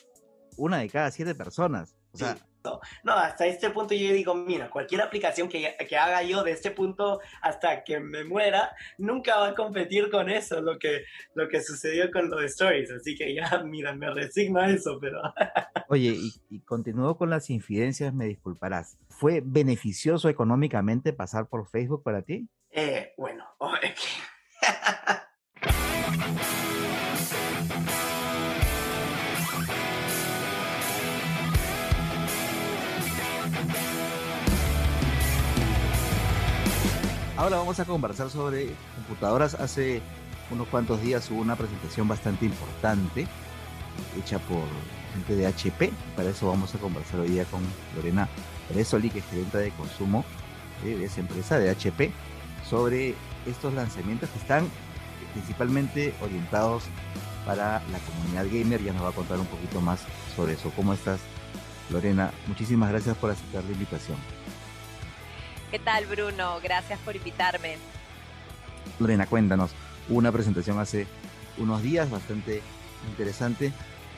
[0.57, 1.97] una de cada siete personas.
[2.13, 2.37] O sea,
[3.05, 6.71] no, hasta este punto yo digo, mira, cualquier aplicación que, que, haga yo de este
[6.71, 11.63] punto hasta que me muera, nunca va a competir con eso, lo que, lo que
[11.63, 12.91] sucedió con los stories.
[12.91, 15.21] Así que ya, mira, me resigno a eso, pero...
[15.89, 18.97] Oye, y, y continúo con las infidencias, me disculparás.
[19.09, 22.49] ¿Fue beneficioso económicamente pasar por Facebook para ti?
[22.71, 23.75] Eh, bueno, oh,
[37.41, 39.55] Ahora vamos a conversar sobre computadoras.
[39.55, 40.03] Hace
[40.51, 43.27] unos cuantos días hubo una presentación bastante importante
[44.19, 44.65] hecha por
[45.15, 45.91] gente de HP.
[46.15, 47.63] Para eso vamos a conversar hoy día con
[47.97, 48.29] Lorena
[48.75, 50.23] Resoli, que es gerente de consumo
[50.85, 52.13] de esa empresa de HP,
[52.69, 53.15] sobre
[53.47, 54.69] estos lanzamientos que están
[55.33, 56.83] principalmente orientados
[57.47, 58.85] para la comunidad gamer.
[58.85, 60.01] Ya nos va a contar un poquito más
[60.37, 60.71] sobre eso.
[60.77, 61.21] ¿Cómo estás,
[61.89, 62.33] Lorena?
[62.49, 64.19] Muchísimas gracias por aceptar la invitación.
[65.71, 66.59] ¿Qué tal, Bruno?
[66.61, 67.77] Gracias por invitarme.
[68.99, 69.71] Lorena, cuéntanos.
[70.09, 71.07] una presentación hace
[71.59, 72.61] unos días bastante
[73.09, 73.73] interesante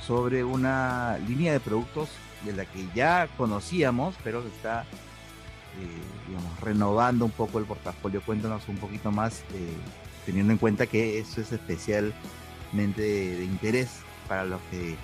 [0.07, 2.09] sobre una línea de productos
[2.47, 8.23] de la que ya conocíamos, pero que está eh, renovando un poco el portafolio.
[8.23, 9.77] Cuéntanos un poquito más, eh,
[10.25, 13.91] teniendo en cuenta que eso es especialmente de, interés
[14.27, 14.97] para los que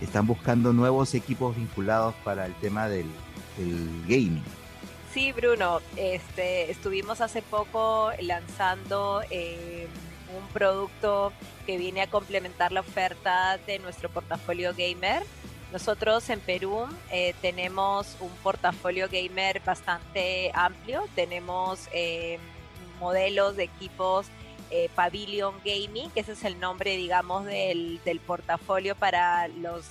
[0.00, 3.08] están buscando nuevos equipos vinculados para el tema del
[4.06, 4.44] gaming.
[5.16, 9.88] Sí, Bruno, este, estuvimos hace poco lanzando eh,
[10.38, 11.32] un producto
[11.64, 15.22] que viene a complementar la oferta de nuestro portafolio gamer.
[15.72, 21.06] Nosotros en Perú eh, tenemos un portafolio gamer bastante amplio.
[21.14, 22.38] Tenemos eh,
[23.00, 24.26] modelos de equipos
[24.94, 29.86] Pavilion Gaming, que ese es el nombre, digamos, del portafolio para los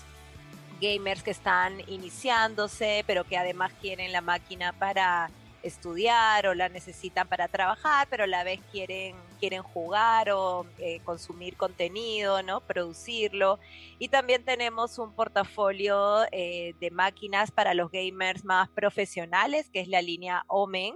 [0.86, 5.30] gamers que están iniciándose, pero que además quieren la máquina para
[5.64, 11.00] estudiar o la necesitan para trabajar, pero a la vez quieren, quieren jugar o eh,
[11.04, 12.62] consumir contenido, ¿no?
[12.62, 13.60] Producirlo.
[13.98, 19.88] Y también tenemos un portafolio eh, de máquinas para los gamers más profesionales, que es
[19.88, 20.94] la línea Omen.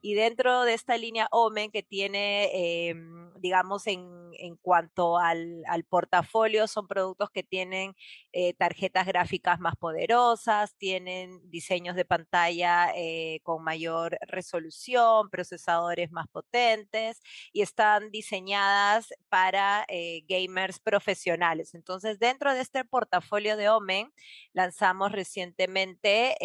[0.00, 5.84] Y dentro de esta línea Omen que tiene, em, digamos, en, en cuanto al, al,
[5.84, 7.94] portafolio, son productos que tienen
[8.32, 16.28] eh, tarjetas gráficas más poderosas, tienen diseños de pantalla eh, con mayor resolución, procesadores más
[16.28, 17.20] potentes
[17.52, 21.74] y están diseñadas para eh, gamers profesionales.
[21.74, 24.12] Entonces, dentro de este portafolio de Omen,
[24.52, 26.36] lanzamos recientemente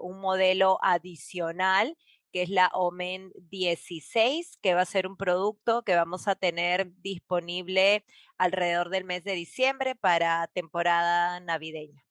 [0.00, 1.96] un modelo adicional
[2.32, 6.92] que es la Omen 16, que va a ser un producto que vamos a tener
[7.02, 8.04] disponible
[8.38, 12.04] alrededor del mes de diciembre para temporada navideña.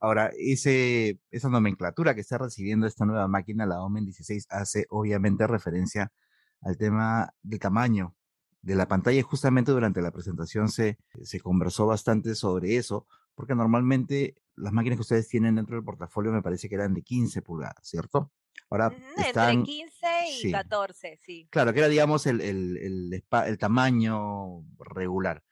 [0.00, 5.46] Ahora, ese, esa nomenclatura que está recibiendo esta nueva máquina, la Omen 16, hace obviamente
[5.46, 6.12] referencia
[6.60, 8.16] al tema del tamaño
[8.62, 14.36] de la pantalla justamente durante la presentación se, se conversó bastante sobre eso, porque normalmente
[14.54, 17.86] las máquinas que ustedes tienen dentro del portafolio me parece que eran de 15 pulgadas,
[17.86, 18.30] ¿cierto?
[18.70, 20.06] Ahora están, Entre 15
[20.48, 21.46] y 14, sí.
[21.50, 25.42] Claro, que era, digamos, el, el, el, tamaño regular.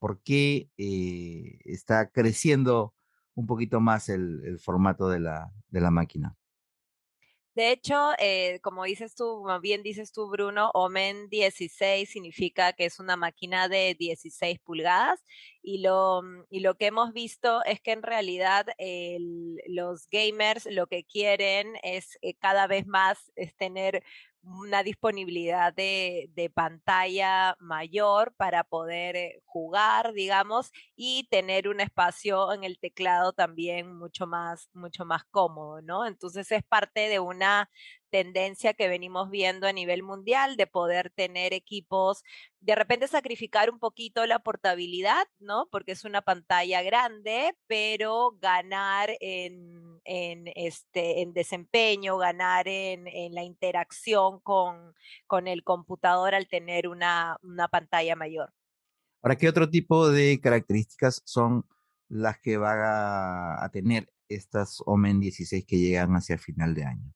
[0.00, 2.94] ¿Por qué eh, está creciendo
[3.34, 6.36] un poquito más el, formato de la, de la máquina?
[7.54, 12.98] De hecho, eh, como dices tú, bien dices tú, Bruno, Omen 16 significa que es
[12.98, 15.24] una máquina de 16 pulgadas
[15.62, 18.66] y lo, mm, y lo que hemos visto es que en realidad
[19.68, 24.02] los gamers lo que quieren es eh, cada vez más es tener
[24.46, 32.52] una disponibilidad de, de, pantalla mayor para poder eh, jugar, digamos, y tener un espacio
[32.52, 36.06] en el teclado también mucho más, mucho más cómodo, ¿no?
[36.06, 37.70] Entonces es parte de una
[38.14, 42.22] tendencia que venimos viendo a nivel mundial de poder tener equipos,
[42.60, 45.66] de repente sacrificar un poquito la portabilidad, ¿no?
[45.72, 53.34] Porque es una pantalla grande, pero ganar en, en este, en desempeño, ganar en, en
[53.34, 54.94] la interacción con,
[55.26, 58.54] con, el computador al tener una, una pantalla mayor.
[59.22, 61.64] Ahora, ¿qué otro tipo de características son
[62.08, 67.12] las que va a tener estas Omen 16 que llegan hacia final de año?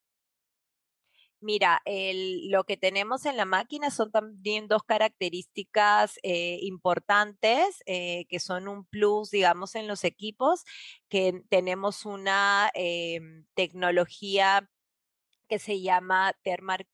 [1.40, 8.26] Mira, el, lo que tenemos en la máquina son también dos características eh, importantes eh,
[8.28, 10.64] que son un plus, digamos, en los equipos,
[11.08, 14.68] que tenemos una em, tecnología
[15.48, 16.86] que se llama thermal,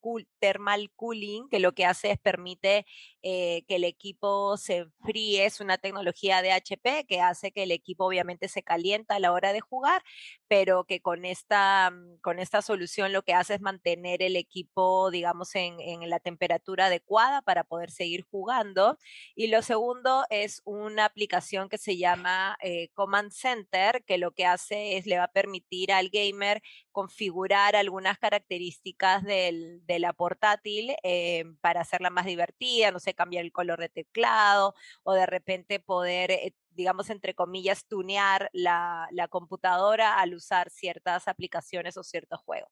[0.95, 2.85] cooling, que lo que hace es permite
[3.21, 7.71] eh, que el equipo se enfríe, es una tecnología de HP que hace que el
[7.71, 10.03] equipo obviamente se calienta a la hora de jugar,
[10.47, 15.11] pero que con esta, mm, con esta solución lo que hace es mantener el equipo,
[15.11, 18.97] digamos, en, en la temperatura adecuada para poder seguir jugando.
[19.35, 24.45] Y lo segundo es una aplicación que se llama eh, Command Center, que lo que
[24.45, 26.61] hace es le va a permitir al gamer
[26.95, 33.43] configurar algunas características del, de la portátil eh, para hacerla más divertida, no sé, cambiar
[33.43, 39.27] el color de teclado o de repente poder, eh, digamos, entre comillas, tunear la, la
[39.27, 42.71] computadora al usar ciertas aplicaciones o ciertos juegos.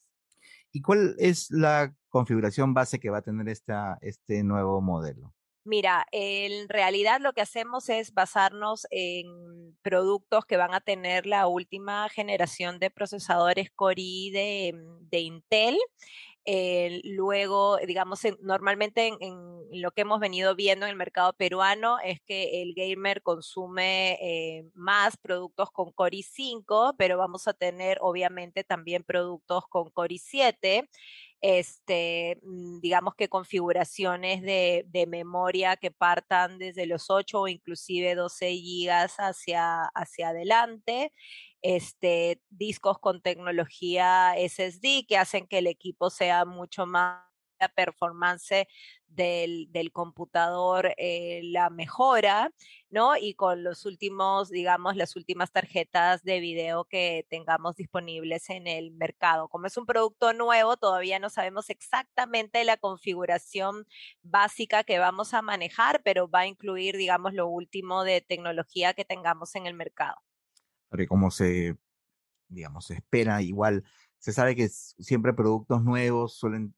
[0.71, 5.33] ¿Y cuál es la configuración base que va a tener este nuevo modelo?
[5.65, 11.47] Mira, en realidad lo que hacemos es basarnos en productos que van a tener la
[11.47, 15.77] última generación de procesadores Core mm, de Intel.
[16.45, 19.37] Eh, luego, digamos, normalmente en,
[19.71, 24.65] lo que hemos venido viendo en el mercado peruano es que el gamer consume eh,
[24.73, 30.89] más productos con Core i5, pero vamos a tener obviamente también productos con Core i7
[31.43, 38.15] este, mm, digamos que configuraciones de, de, memoria que partan desde los 8 o inclusive
[38.15, 41.11] 12 gigas hacia, hacia adelante,
[41.61, 47.32] este, discos con tecnología SSD que hacen que el equipo sea mucho más
[47.69, 48.67] performance
[49.07, 52.51] del, del computador eh, la mejora,
[52.89, 53.15] ¿no?
[53.17, 58.91] Y con los últimos, digamos, las últimas tarjetas de video que tengamos disponibles en el
[58.91, 59.47] mercado.
[59.49, 63.85] Como es un producto nuevo, todavía no sabemos exactamente la configuración
[64.21, 69.05] básica que vamos a manejar, pero va a incluir, digamos, lo último de tecnología que
[69.05, 70.15] tengamos en el mercado.
[70.89, 71.77] Porque como se,
[72.47, 73.83] digamos, se espera, igual
[74.19, 76.73] se sabe que siempre productos nuevos suelen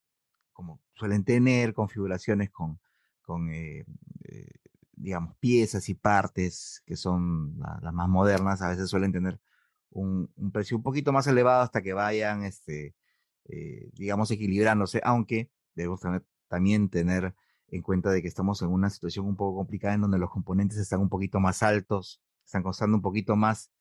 [0.56, 2.80] como suelen tener configuraciones con,
[3.22, 3.86] con eh,
[4.24, 4.48] eh,
[4.94, 9.40] digamos, piezas y partes que son las más modernas, a veces suelen tener
[9.92, 12.96] un, precio un poquito más elevado hasta que vayan, este,
[13.50, 16.02] eh, digamos, equilibrándose, aunque debemos
[16.48, 17.36] también tener
[17.68, 20.78] en cuenta de que estamos en una situación un poco complicada en donde los componentes
[20.78, 23.72] están un poquito más altos, están costando un poquito más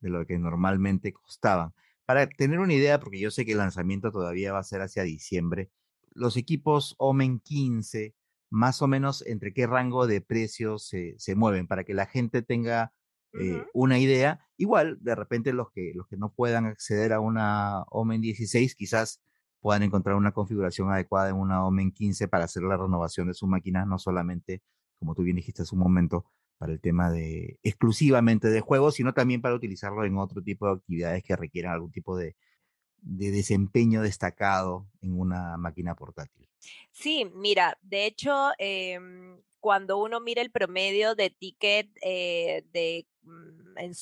[0.00, 1.74] de lo que normalmente costaban.
[2.06, 5.02] Para tener una idea, porque yo sé que el lanzamiento todavía va a ser hacia
[5.02, 5.70] diciembre,
[6.14, 8.14] los equipos Omen 15,
[8.50, 12.42] más o menos entre qué rango de precios se, se mueven, para que la gente
[12.42, 12.92] tenga
[13.34, 14.46] eh, una idea.
[14.56, 19.22] Igual, de repente los que, los que no puedan acceder a una Omen 16, quizás
[19.60, 23.46] puedan encontrar una configuración adecuada en una Omen 15 para hacer la renovación de su
[23.46, 24.62] máquina, no solamente,
[24.98, 26.26] como tú bien dijiste hace un momento,
[26.58, 30.74] para el tema de exclusivamente de juegos, sino también para utilizarlo en otro tipo de
[30.74, 32.36] actividades que requieran algún tipo de,
[33.02, 36.48] de desempeño destacado en una máquina portátil.
[36.90, 43.78] Sí, mira, de hecho, em, cuando uno mira el promedio de ticket eh, de, mm,
[43.78, 43.92] en,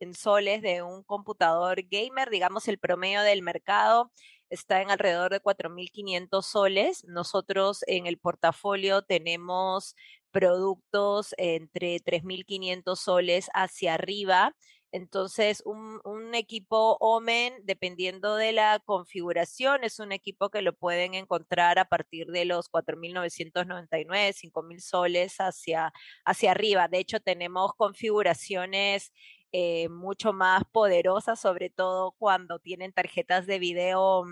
[0.00, 4.10] en soles de un computador gamer, digamos, el promedio del mercado
[4.50, 7.04] está en alrededor de 4.500 soles.
[7.04, 9.94] Nosotros en el portafolio tenemos
[10.30, 14.54] productos entre 3.500 soles hacia arriba
[14.90, 21.78] entonces, un, equipo Omen, dependiendo de la configuración, es un equipo que lo pueden encontrar
[21.78, 25.92] a partir de los 4.999, 5.000 soles hacia,
[26.24, 26.88] hacia arriba.
[26.88, 29.12] De hecho, tenemos configuraciones
[29.52, 34.24] eh, mucho más poderosas, sobre todo cuando tienen tarjetas de video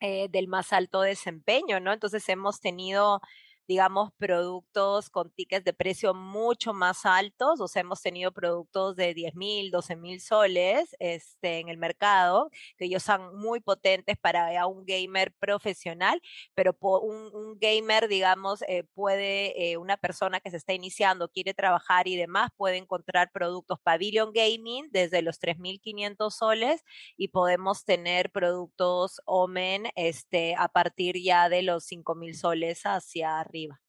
[0.00, 1.92] eh, del más alto desempeño, ¿no?
[1.92, 3.20] Entonces, hemos tenido
[3.68, 9.14] digamos, productos con tickets de precio mucho más altos, o sea, hemos tenido productos de
[9.14, 14.66] 10 mil, 12 mil soles este, en el mercado, que ellos son muy potentes para
[14.66, 16.20] un gamer profesional,
[16.54, 21.54] pero un, un gamer, digamos, eh, puede, eh, una persona que se está iniciando, quiere
[21.54, 26.84] trabajar y demás, puede encontrar productos Pavilion Gaming desde los 3.500 soles
[27.16, 33.44] y podemos tener productos Omen este, a partir ya de los 5.000 soles hacia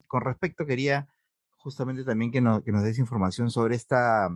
[0.08, 1.08] con respecto, quería
[1.58, 4.30] justamente también que, que nos des información sobre esta,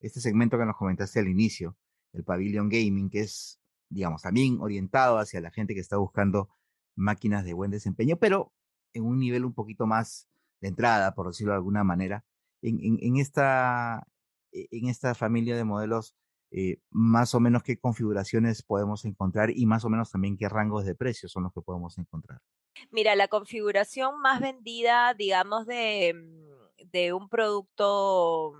[0.00, 1.76] este segmento que nos comentaste al inicio,
[2.12, 6.50] el Pavilion Gaming, que es, digamos, también orientado hacia la gente que está buscando
[6.96, 8.52] máquinas de buen desempeño, pero
[8.92, 10.28] en un nivel un poquito más
[10.60, 12.24] de entrada, por decirlo de alguna manera.
[12.62, 14.06] En, en, esta,
[14.52, 16.14] e, en esta familia de modelos,
[16.50, 20.84] eh, más o menos qué configuraciones podemos encontrar y más o menos también qué rangos
[20.84, 22.40] de precios son los que podemos encontrar.
[22.90, 28.52] Mira, la configuración más vendida, digamos, de, mm, de un producto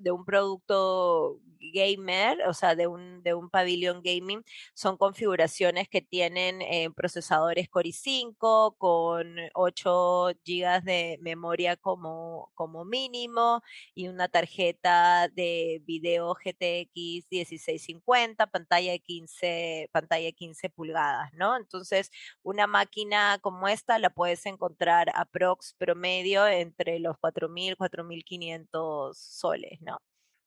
[0.00, 1.40] de un producto
[1.72, 7.68] gamer, o sea, de un, de un pabellón gaming, son configuraciones que tienen eh, procesadores
[7.68, 13.62] Core i5 con 8 GB de memoria como, como mínimo
[13.94, 21.56] y una tarjeta de video GTX 1650, pantalla de 15, pantalla de 15 pulgadas, ¿no?
[21.56, 22.10] Entonces,
[22.42, 29.80] una máquina como esta la puedes encontrar a prox promedio entre los 4.000, 4.500 soles.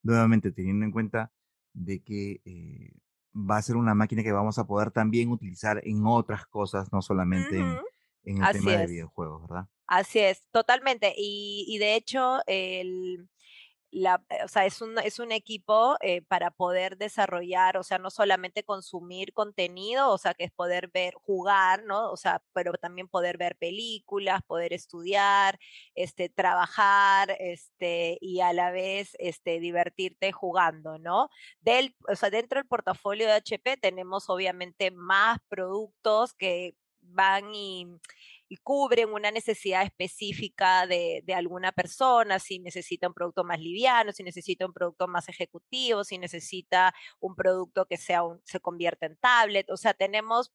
[0.02, 1.32] Nuevamente teniendo en cuenta
[1.72, 2.92] de que eh,
[3.34, 7.02] va a ser una máquina que vamos a poder también utilizar en otras cosas, no
[7.02, 7.58] solamente
[8.24, 9.68] en, el tema de videojuegos, ¿verdad?
[9.86, 11.14] Así es, totalmente.
[11.16, 13.28] Y, y de hecho, el,
[13.90, 17.98] la, eh, o sea, es un, es un equipo eh, para poder desarrollar, o sea,
[17.98, 22.10] no solamente consumir contenido, o sea, que es poder ver, jugar, ¿no?
[22.10, 25.58] O sea, pero también poder ver películas, poder estudiar,
[25.94, 31.28] este, trabajar, este, y a la vez, este, divertirte jugando, ¿no?
[31.60, 37.86] Del, o sea, dentro del portafolio de HP tenemos obviamente más productos que van y
[38.48, 44.12] y cubren una necesidad específica de, de, alguna persona, si necesita un producto más liviano,
[44.12, 49.06] si necesita un producto más ejecutivo, si necesita un producto que sea un, se convierta
[49.06, 49.70] en tablet.
[49.70, 50.52] O sea, tenemos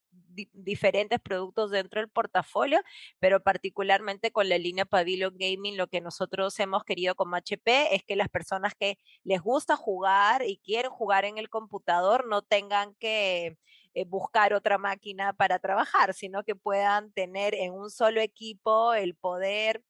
[0.53, 2.79] diferentes productos dentro del portafolio,
[3.19, 8.03] pero particularmente con la línea Pavilion Gaming, lo que nosotros hemos querido como HP es
[8.03, 12.95] que las personas que les gusta jugar y quieren jugar en el computador no tengan
[12.95, 13.57] que
[13.93, 19.15] eh, buscar otra máquina para trabajar, sino que puedan tener en un solo equipo el
[19.15, 19.83] poder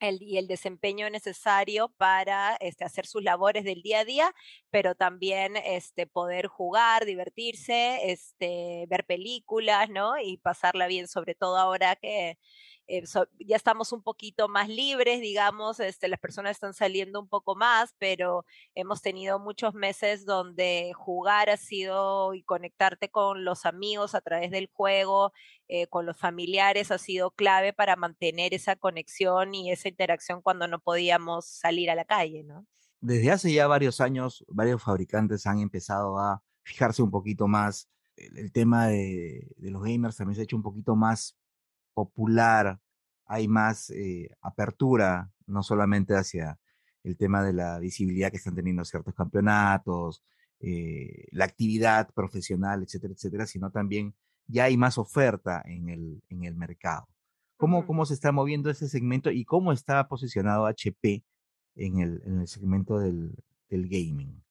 [0.00, 4.34] el, y el desempeño necesario para este, hacer sus labores del día a día,
[4.70, 10.18] pero también este, poder jugar, divertirse, este, ver películas, ¿no?
[10.18, 12.38] Y pasarla bien, sobre todo ahora que
[12.88, 13.04] eh,
[13.40, 17.94] ya estamos un poquito más libres, digamos, este, las personas están saliendo un poco más,
[17.98, 24.20] pero hemos tenido muchos meses donde jugar ha sido y conectarte con los amigos a
[24.20, 25.32] través del juego,
[25.66, 30.68] eh, con los familiares ha sido clave para mantener esa conexión y esa interacción cuando
[30.68, 32.66] no podíamos salir a la calle, ¿no?
[33.00, 37.88] Desde hace ya varios años, varios fabricantes han empezado a fijarse un poquito más.
[38.16, 41.36] El, tema de, de los gamers también se ha hecho un poquito más
[41.96, 42.78] popular,
[43.24, 46.58] hay más eh, apertura, no solamente hacia
[47.02, 50.22] el tema de la visibilidad que están teniendo ciertos campeonatos,
[50.60, 54.14] eh, la actividad profesional, etcétera, etcétera, sino también
[54.46, 57.08] ya hay más oferta en el, en el mercado.
[57.56, 61.24] ¿Cómo, ¿Cómo se está moviendo ese segmento y cómo está posicionado HP
[61.76, 63.34] en el, en el segmento del,
[63.70, 64.42] del gaming?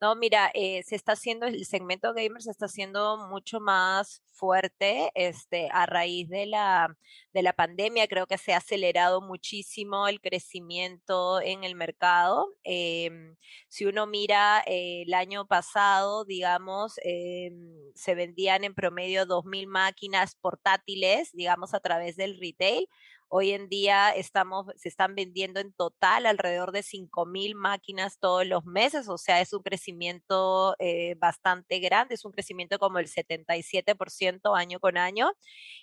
[0.00, 5.10] No, mira, eh, se está haciendo, el segmento gamer se está haciendo mucho más fuerte
[5.14, 6.96] este, a raíz de la,
[7.34, 8.08] de la pandemia.
[8.08, 12.48] Creo que se ha acelerado muchísimo el crecimiento en el mercado.
[12.64, 13.36] Em,
[13.68, 20.34] si uno mira eh, el año pasado, digamos, em, se vendían en promedio 2.000 máquinas
[20.34, 22.88] portátiles, digamos, a través del retail.
[23.32, 28.64] Hoy en día estamos, se están vendiendo en total alrededor de 5.000 máquinas todos los
[28.64, 34.56] meses, o sea, es un crecimiento eh, bastante grande, es un crecimiento como el 77%
[34.56, 35.30] año con año.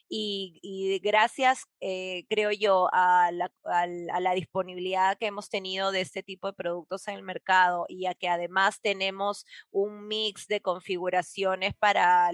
[0.09, 6.23] Y, gracias, eh, creo yo, a la, a la disponibilidad que hemos tenido de este
[6.23, 11.73] tipo de productos en el mercado y a que además tenemos un mix de configuraciones
[11.79, 12.29] para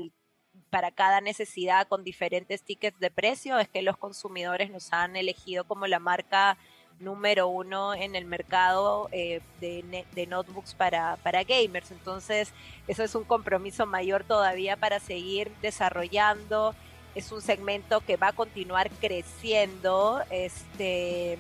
[0.69, 5.65] para cada necesidad con diferentes tickets de precio, es que los consumidores nos han elegido
[5.65, 6.57] como la marca
[6.99, 11.91] número uno en el mercado eh, de, de, notebooks para, para gamers.
[11.91, 12.53] Entonces,
[12.87, 16.75] eso es un compromiso mayor todavía para seguir desarrollando.
[17.15, 20.21] Es un segmento que va a continuar creciendo.
[20.29, 21.37] Este,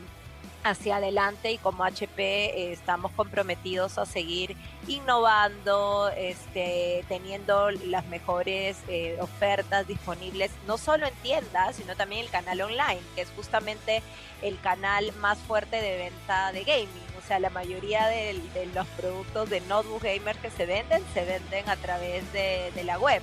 [0.63, 4.55] hacia adelante y como HP eh, estamos comprometidos a seguir
[4.87, 12.31] innovando, este, teniendo las mejores eh, ofertas disponibles, no solo en tiendas, sino también el
[12.31, 14.01] canal online, que es justamente
[14.41, 16.87] el canal más fuerte de venta de gaming.
[17.23, 18.41] O sea, la mayoría de,
[18.73, 22.99] los productos de notebook gamer que se venden, se venden a través de, de la
[22.99, 23.21] web.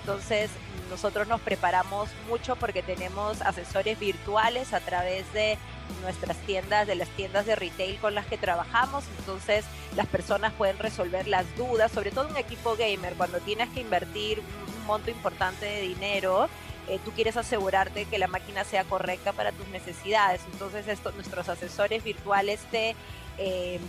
[0.00, 0.50] Entonces,
[0.92, 5.56] nosotros nos preparamos mucho porque tenemos asesores virtuales a través de
[6.02, 9.02] nuestras tiendas, de las tiendas de retail con las que trabajamos.
[9.18, 9.64] Entonces
[9.96, 14.40] las personas pueden resolver las dudas, sobre todo un equipo gamer, cuando tienes que invertir
[14.40, 16.50] un monto importante de dinero.
[16.88, 20.42] Eh, tú quieres asegurarte que la máquina sea correcta para tus necesidades.
[20.52, 22.94] Entonces, esto, nuestros asesores virtuales te,
[23.38, 23.80] em,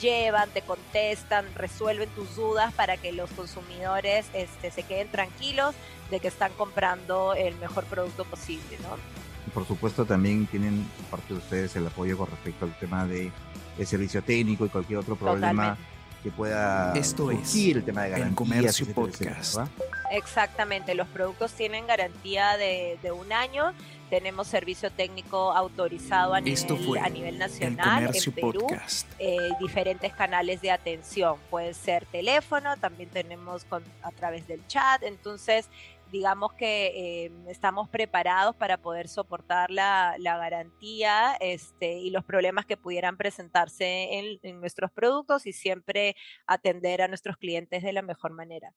[0.00, 5.74] llevan, te contestan, resuelven tus dudas para que los consumidores este, se queden tranquilos
[6.10, 8.96] de que están comprando el mejor producto posible, ¿no?
[9.48, 13.32] por supuesto también tienen parte de ustedes el apoyo con respecto al tema de
[13.78, 15.76] el servicio técnico y cualquier otro problema
[16.22, 19.56] que pueda Esto es el tema de el garantías, Comercio etcétera, Podcast.
[19.58, 19.68] etcétera,
[20.10, 23.72] Exactamente, los productos tienen garantía de, de un año.
[24.10, 28.66] Tenemos servicio técnico autorizado a Esto nivel, fue a nivel El nacional en Perú.
[29.18, 31.38] Eh, diferentes canales de atención.
[31.50, 35.02] Puede ser teléfono, también tenemos con, a través del chat.
[35.02, 35.68] Entonces,
[36.10, 42.66] digamos que eh, estamos preparados para poder soportar la, la garantía este, y los problemas
[42.66, 48.02] que pudieran presentarse en, en nuestros productos y siempre atender a nuestros clientes de la
[48.02, 48.72] mejor manera.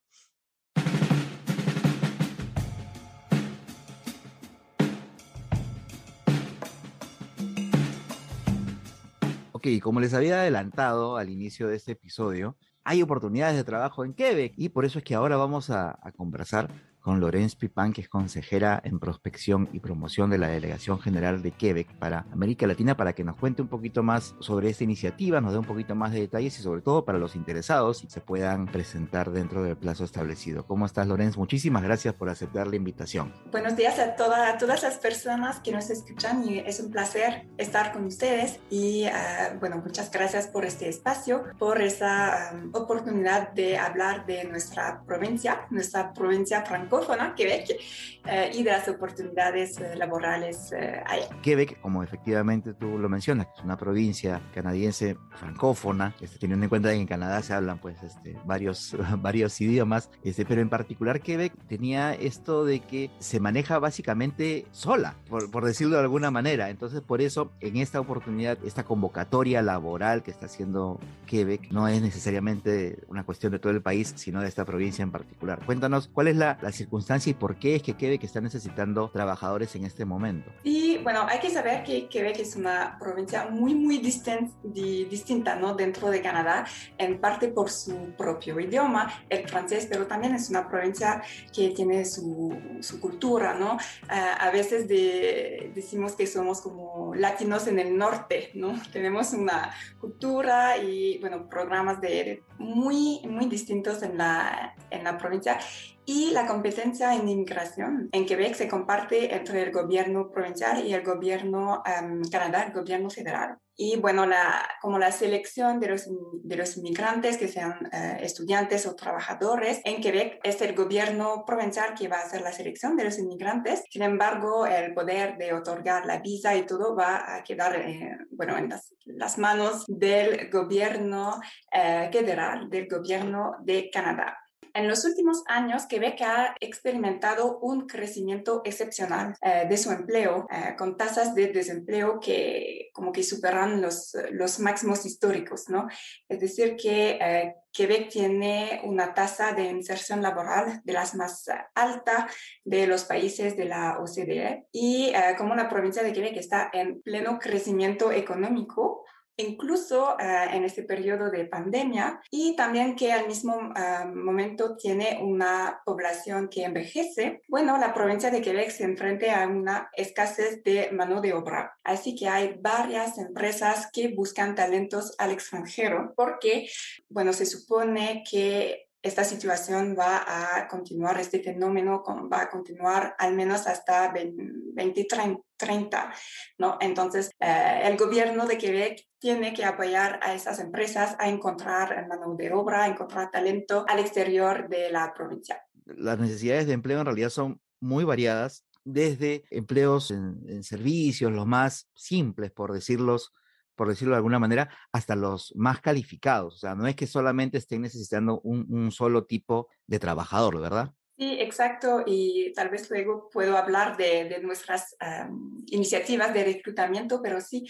[9.64, 14.16] Ok, como les había adelantado al inicio de este episodio, hay oportunidades de trabajo en
[14.16, 16.68] Quebec y por eso es que ahora vamos a, a conversar
[17.02, 21.52] con Lorenz Pipán, que es consejera en prospección y promoción de la Delegación General de
[21.52, 25.54] Quebec para América Latina, para que nos cuente un poquito más sobre esta iniciativa, nos
[25.54, 29.32] dé un poquito más de detalles y sobre todo para los interesados se puedan presentar
[29.32, 30.66] dentro del plazo establecido.
[30.66, 31.38] ¿Cómo estás, Lorenz?
[31.38, 33.34] Muchísimas gracias por aceptar la invitación.
[33.52, 37.48] Buenos días a, toda, a todas las personas que nos escuchan y es un placer
[37.58, 43.52] estar con ustedes y uh, bueno, muchas gracias por este espacio, por esa um, oportunidad
[43.54, 47.80] de hablar de nuestra provincia, nuestra provincia francófona, Quebec,
[48.26, 50.74] uh, y de las oportunidades uh, laborales
[51.06, 51.30] allá.
[51.42, 56.90] Quebec, como efectivamente tú lo mencionas, es una provincia canadiense francófona, este, teniendo en cuenta
[56.90, 61.54] que en Canadá se hablan pues este, varios, varios idiomas, este, pero en particular Quebec
[61.68, 66.70] tenía esto de que se maneja básicamente sola, por, por decirlo de alguna manera.
[66.70, 72.02] Entonces, por eso, en esta oportunidad, esta convocatoria laboral que está haciendo Quebec no es
[72.02, 75.64] necesariamente una cuestión de todo el país, sino de esta provincia en particular.
[75.66, 79.76] Cuéntanos cuál es la, la circunstancia y por qué es que Quebec está necesitando trabajadores
[79.76, 80.52] en este momento.
[80.64, 85.56] Y bueno, hay que saber que Quebec es una provincia muy, muy distin di distinta
[85.56, 85.76] ¿no?
[85.76, 86.66] dentro de Canadá,
[86.98, 91.22] en parte por su propio idioma, el francés, pero también es una provincia
[91.54, 93.74] que tiene su, su cultura, ¿no?
[93.76, 98.74] Uh, a veces de, decimos que somos como latinos en el norte, ¿no?
[98.94, 105.58] Tenemos una cultura y, bueno, programas de, muy, muy distintos en la, en la provincia
[106.06, 111.04] y la competencia en inmigración en Quebec se comparte entre el gobierno provincial y el
[111.04, 113.58] gobierno um, Canadá, el gobierno federal.
[113.76, 116.08] Y bueno, la, como la selección de los,
[116.44, 121.94] de los inmigrantes, que sean uh, estudiantes o trabajadores, en Quebec es el gobierno provincial
[121.94, 123.84] que va a hacer la selección de los inmigrantes.
[123.90, 128.58] Sin embargo, el poder de otorgar la visa y todo va a quedar eh, bueno,
[128.58, 131.40] en las, las, manos del gobierno
[131.72, 134.41] eh, federal, del gobierno de Canadá.
[134.74, 140.76] En los últimos años, Quebec ha experimentado un crecimiento excepcional eh, de su empleo, eh,
[140.78, 145.88] con tasas de desempleo que como que superan los, los máximos históricos, ¿no?
[146.30, 151.46] Es decir, que eh, Quebec tiene una tasa de inserción laboral de las más
[151.76, 152.32] altas
[152.64, 157.40] de los países de la OCDE y como la provincia de Quebec está en pleno
[157.40, 159.06] crecimiento económico,
[159.38, 165.20] incluso uh, en este periodo de pandemia y también que al mismo uh, momento tiene
[165.22, 170.92] una población que envejece, bueno, la provincia de Quebec se enfrenta a una escasez de
[170.92, 171.78] mano de obra.
[171.84, 176.70] Así que hay varias empresas que buscan talentos al extranjero porque,
[177.10, 183.34] bueno, se supone que esta situación va a continuar, este fenómeno va a continuar al
[183.34, 186.14] menos hasta 2030,
[186.60, 186.78] ¿no?
[186.80, 192.36] Entonces, eh, el gobierno de Quebec tiene que apoyar a esas empresas a encontrar mano
[192.36, 195.62] de obra, a encontrar talento al exterior de la provincia.
[195.86, 201.46] Las necesidades de empleo en realidad son muy variadas, desde empleos en, en servicios, los
[201.46, 203.32] más simples, por decirlos
[203.76, 206.56] por decirlo de alguna manera, hasta los más calificados.
[206.56, 210.94] O sea, no es que solamente estén necesitando un, un solo tipo de trabajador, ¿verdad?
[211.18, 212.04] Sí, exacto.
[212.06, 217.66] Y tal vez luego puedo hablar de, de nuestras um, iniciativas de reclutamiento, pero sí,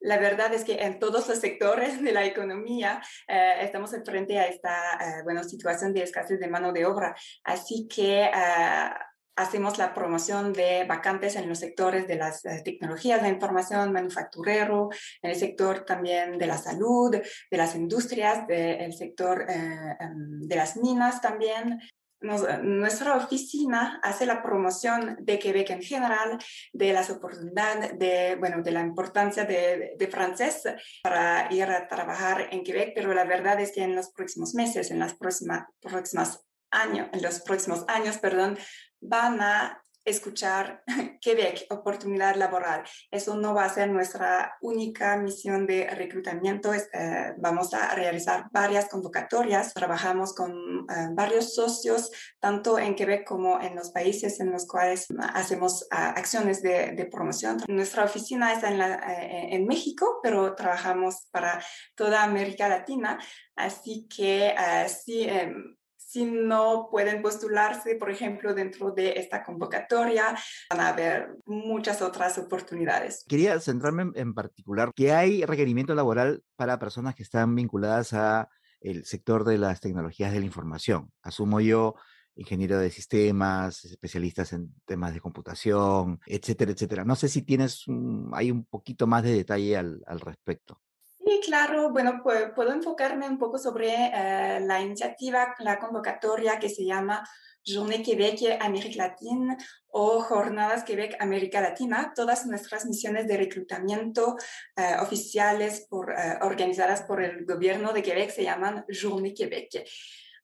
[0.00, 4.46] la verdad es que en todos los sectores de la economía eh, estamos frente a
[4.46, 7.16] esta eh, bueno, situación de escasez de mano de obra.
[7.44, 8.90] Así que eh,
[9.38, 14.90] hacemos la promoción de vacantes en los sectores de las eh, tecnologías de información, manufacturero,
[15.22, 17.12] en el sector también de la salud,
[17.50, 19.96] de las industrias, del de sector eh,
[20.40, 21.78] de las minas también.
[22.20, 26.38] Nuestra oficina hace la promoción de Quebec en general,
[26.72, 30.62] de las oportunidades, de, bueno, de la importancia de, de, francés
[31.02, 34.90] para ir a trabajar en Quebec, pero la verdad es que en los próximos meses,
[34.90, 38.58] en las próximas, próximas años, en los próximos años, perdón,
[39.00, 40.82] van a escuchar
[41.20, 42.84] Quebec, oportunidad laboral.
[43.10, 46.72] Eso no va a ser nuestra única misión de reclutamiento.
[46.74, 49.74] Eh, vamos a realizar varias convocatorias.
[49.74, 55.06] Trabajamos con eh, varios socios, tanto en Quebec como en los países en los cuales
[55.34, 57.58] hacemos ah, acciones de, promoción.
[57.68, 61.62] Nuestra oficina está en, eh, en México, pero trabajamos para
[61.94, 63.18] toda América Latina.
[63.56, 64.54] Así que
[64.88, 65.77] sí, em,
[66.08, 70.34] si no pueden postularse, por ejemplo, dentro de esta convocatoria,
[70.70, 73.26] van a haber muchas otras oportunidades.
[73.28, 78.48] Quería centrarme en particular que hay requerimiento laboral para personas que están vinculadas a
[78.80, 81.12] el sector de las tecnologías de la información.
[81.20, 81.94] Asumo yo
[82.36, 87.04] ingeniero de sistemas, especialistas en temas de computación, etcétera, etcétera.
[87.04, 87.84] No sé si tienes,
[88.32, 90.80] hay un poquito más de detalle al, al respecto.
[91.28, 91.90] Sí, claro.
[91.90, 97.22] Bueno, pues, puedo enfocarme un poco sobre eh, la iniciativa, la convocatoria que se llama
[97.62, 99.58] Journée Québec América Latina
[99.88, 102.14] o Jornadas Quebec América Latina.
[102.16, 104.36] Todas nuestras misiones de reclutamiento
[104.74, 109.86] eh, oficiales eh, organizadas por el gobierno de Quebec se llaman Journée Québec.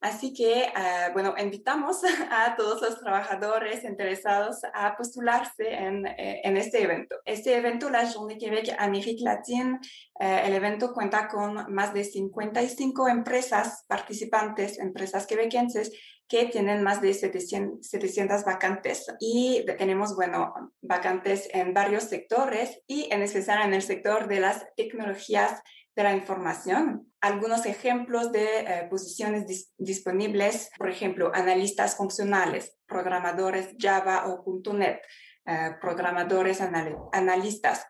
[0.05, 6.59] Así que, ah, bueno, invitamos a todos los trabajadores interesados a postularse en, eh, en
[6.59, 7.17] este evento.
[7.25, 9.79] Este evento, la Journée Québec Amérique Latine,
[10.21, 15.91] eh, el evento cuenta con más de 55 empresas participantes, empresas quebequenses,
[16.29, 23.09] que tienen más de 700, 700, vacantes y tenemos, bueno, vacantes en varios sectores y
[23.11, 25.63] en especial en el sector de las tecnologías
[25.97, 27.13] de la información.
[27.21, 35.01] Algunos ejemplos de eh, posiciones disponibles, por ejemplo, analistas funcionales, programadores Java o .NET,
[35.47, 37.87] eh, programadores, analistas.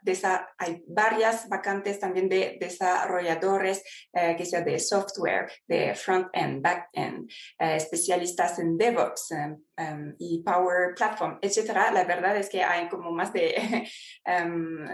[0.59, 3.83] Hay varias vacantes también de desarrolladores,
[4.13, 7.31] eh, que sea de software, de front-end, back-end,
[7.61, 11.93] eh, especialistas en DevOps em, em, y Power Platform, etcétera.
[11.93, 13.55] La verdad es que hay como más de,
[14.25, 14.87] em,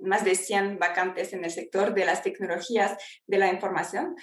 [0.00, 2.96] más de 100 vacantes en el sector de las tecnologías
[3.28, 4.16] de la información.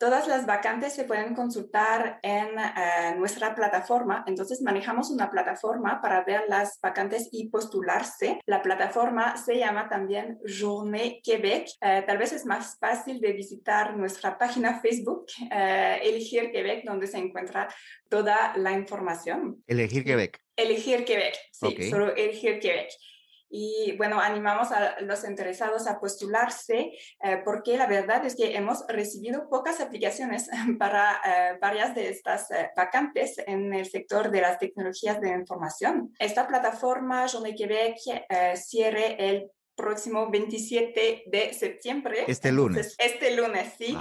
[0.00, 4.24] Todas las vacantes se pueden consultar en eh, nuestra plataforma.
[4.26, 8.40] Entonces manejamos una plataforma para ver las vacantes y postularse.
[8.46, 11.68] La plataforma se llama también Journée Québec.
[11.82, 17.06] Eh, tal vez es más fácil de visitar nuestra página Facebook, eh, Elegir Québec, donde
[17.06, 17.68] se encuentra
[18.08, 19.62] toda la información.
[19.66, 20.40] Elegir Québec.
[20.56, 22.90] Elegir Québec, sí, solo Elegir Québec.
[23.50, 28.84] Y bueno, animamos a los interesados a postularse eh, porque la verdad es que hemos
[28.88, 30.48] recibido pocas aplicaciones
[30.78, 36.14] para eh, varias de estas eh, vacantes en el sector de las tecnologías de información.
[36.20, 37.96] Esta plataforma Journée Québec
[38.54, 42.24] cierre el próximo 27 de septiembre.
[42.28, 42.94] Este lunes.
[42.98, 43.96] este lunes, sí.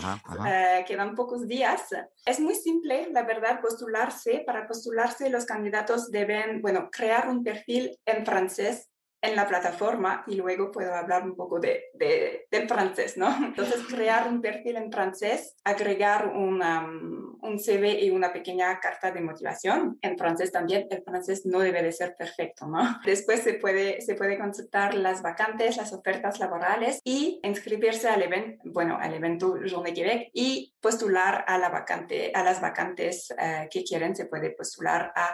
[0.85, 1.81] quedan pocos días.
[2.25, 4.43] Es muy simple, la verdad, postularse.
[4.45, 8.89] Para postularse, los candidatos deben, bueno, crear un perfil en francés
[9.21, 13.35] en la plataforma y luego puedo hablar un poco de, de, del francés, ¿no?
[13.45, 19.21] Entonces, crear un perfil en francés, agregar una, un CV y una pequeña carta de
[19.21, 19.97] motivación.
[20.01, 22.79] En francés también, el francés no debe de ser perfecto, ¿no?
[23.05, 28.61] Después se puede, se puede consultar las vacantes, las ofertas laborales y inscribirse al evento,
[28.65, 33.83] bueno, al evento Journée Québec y postular a la vacante, a las vacantes eh, que
[33.83, 35.33] quieren, se puede postular a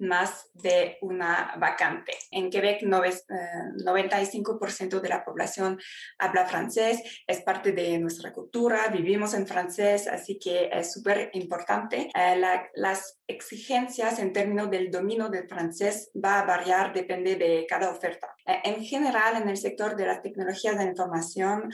[0.00, 2.14] más de una vacante.
[2.30, 5.78] En Quebec, 95% eh, de la población
[6.18, 12.10] habla francés, es parte de nuestra cultura, vivimos en francés, así que es súper importante.
[12.14, 12.40] Eh,
[12.74, 18.34] las exigencias en términos del dominio del francés va a variar, depende de cada oferta.
[18.46, 21.70] Eh, en general, en el sector de las tecnologías de información,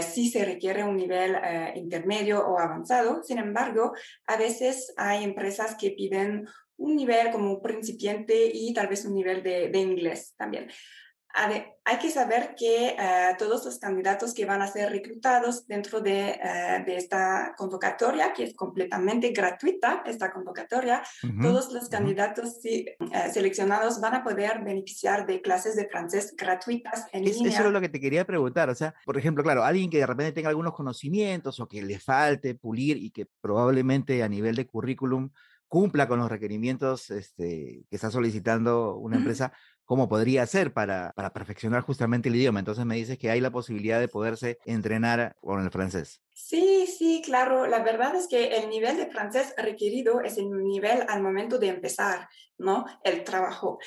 [0.00, 1.36] sí se requiere un nivel
[1.76, 3.22] intermedio o avanzado.
[3.22, 3.92] Sin embargo,
[4.26, 6.48] a veces hay empresas que piden
[6.78, 10.68] un nivel como principiante y tal vez un nivel de, de inglés también.
[11.84, 12.96] Hay que saber que eh,
[13.38, 18.44] todos los candidatos que van a ser reclutados dentro de, eh, de esta convocatoria, que
[18.44, 21.02] es completamente gratuita, esta convocatoria,
[21.40, 22.96] todos los candidatos eh,
[23.32, 27.52] seleccionados van a poder beneficiar de clases de francés gratuitas en línea.
[27.52, 28.68] Eso es lo que te quería preguntar.
[28.68, 32.00] O sea, por ejemplo, claro, alguien que de repente tenga algunos conocimientos o que le
[32.00, 35.30] falte pulir y que probablemente a nivel de currículum
[35.68, 39.52] cumpla con los requerimientos este, que está solicitando una empresa,
[39.84, 42.58] ¿cómo podría hacer para, para perfeccionar justamente el idioma?
[42.58, 46.22] Entonces me dices que hay la posibilidad de poderse entrenar con el francés.
[46.32, 47.66] Sí, sí, claro.
[47.66, 51.68] La verdad es que el nivel de francés requerido es el nivel al momento de
[51.68, 52.86] empezar, ¿no?
[53.04, 53.78] El trabajo.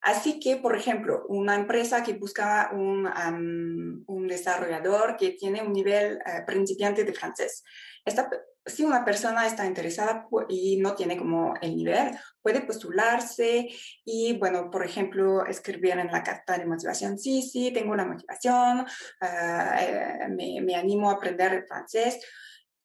[0.00, 6.18] Así que, por ejemplo, una empresa que busca un, un desarrollador que tiene un nivel
[6.24, 7.64] eh, principiante de francés,
[8.04, 8.30] esta,
[8.68, 12.10] si una persona está interesada y no tiene como el nivel,
[12.42, 13.68] puede postularse
[14.04, 18.86] y, bueno, por ejemplo, escribir en la carta de motivación, sí, sí, tengo la motivación,
[19.20, 22.18] ah, eh, me, me, animo a aprender el francés.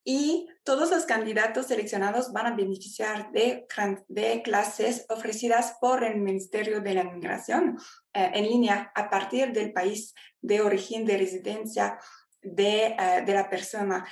[0.06, 3.66] Y todos los candidatos seleccionados van a beneficiar de,
[4.08, 7.78] de clases ofrecidas por el Ministerio de la Inmigración
[8.12, 11.98] eh, en línea a partir del país de origen, de residencia
[12.42, 14.06] de, eh, de la persona.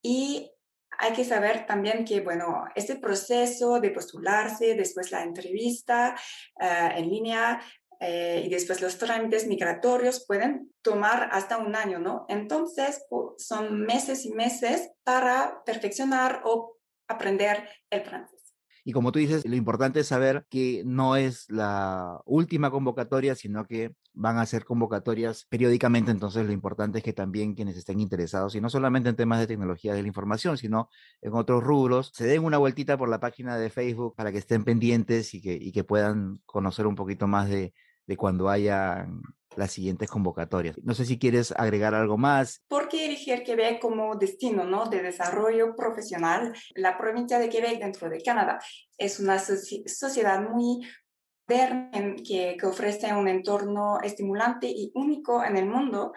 [0.00, 0.50] Y
[0.98, 6.14] hay que saber también que, bueno, este proceso de postularse, después la entrevista
[6.60, 7.60] uh, en línea
[8.00, 12.26] eh, y después los trámites migratorios pueden tomar hasta un año, ¿no?
[12.28, 13.04] Entonces,
[13.38, 16.78] son meses y meses para perfeccionar o
[17.08, 18.34] aprender el francés.
[18.86, 23.64] Y como tú dices, lo importante es saber que no es la última convocatoria, sino
[23.66, 26.10] que van a ser convocatorias periódicamente.
[26.10, 29.46] Entonces, lo importante es que también quienes estén interesados, y no solamente en temas de
[29.46, 30.90] tecnología de la información, sino
[31.22, 34.64] en otros rubros, se den una vueltita por la página de Facebook para que estén
[34.64, 37.72] pendientes y que, y que puedan conocer un poquito más de,
[38.06, 39.06] de cuando haya
[39.56, 40.76] las siguientes convocatorias.
[40.82, 42.62] No sé si quieres agregar algo más.
[42.68, 44.86] ¿Por qué elegir Quebec como destino ¿no?
[44.86, 46.52] de desarrollo profesional?
[46.74, 48.58] La provincia de Quebec dentro de Canadá
[48.98, 50.80] es una sociedad muy
[51.46, 51.90] moderna
[52.26, 56.12] que, ofrece un entorno estimulante y único en el mundo.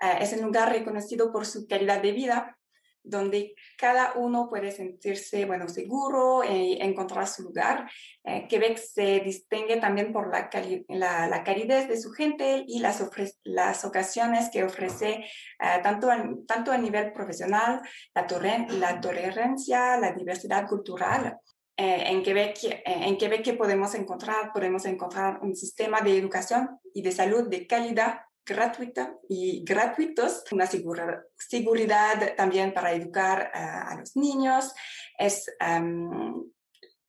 [0.00, 2.58] Uh, es un lugar reconocido por su calidad de vida,
[3.02, 7.90] donde cada uno puede sentirse, bueno, seguro y encontrar su lugar.
[8.24, 14.64] Eh, Quebec se distingue también por la, calidez de su gente y las, ocasiones que
[14.64, 15.24] ofrece
[15.60, 17.80] eh, tanto, a, nivel profesional,
[18.14, 18.26] la,
[18.68, 21.38] la tolerancia, la diversidad cultural.
[21.82, 24.52] Eh, en, Quebec, eh, en Quebec, ¿qué podemos encontrar?
[24.52, 30.66] Podemos encontrar un sistema de educación y de salud de calidad gratuita y gratuitos, una
[30.66, 34.72] seguridad también para educar a los niños.
[35.18, 36.50] Es um,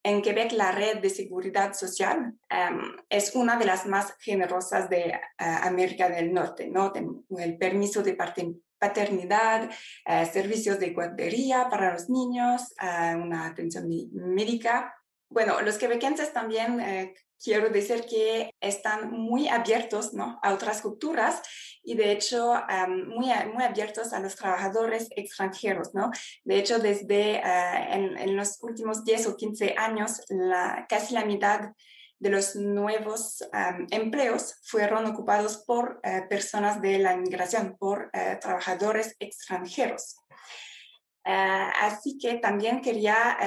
[0.04, 5.14] en Quebec la red de seguridad social um, es una de las más generosas de
[5.40, 6.92] uh, América del Norte, ¿no?
[7.38, 8.18] El permiso de
[8.80, 14.96] paternidad, uh, servicios de guardería para los niños, una atención médica.
[15.30, 17.14] Bueno, los quebequenses también eh,
[17.44, 20.40] quiero decir que están muy abiertos ¿no?
[20.44, 21.42] a otras culturas
[21.84, 25.94] y de hecho um, muy, muy abiertos a los trabajadores extranjeros.
[25.94, 26.12] ¿no?
[26.44, 31.26] De hecho, desde uh, en, en, los últimos 10 o 15 años, la, casi la
[31.26, 31.72] mitad
[32.20, 38.40] de los nuevos um, empleos fueron ocupados por uh, personas de la inmigración, por uh,
[38.40, 40.18] trabajadores extranjeros.
[41.24, 43.38] así que también quería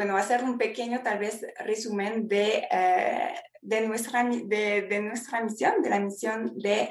[0.00, 5.82] bueno, hacer un pequeño tal vez resumen de, uh, de, nuestra, de, de, nuestra misión,
[5.82, 6.88] de la misión de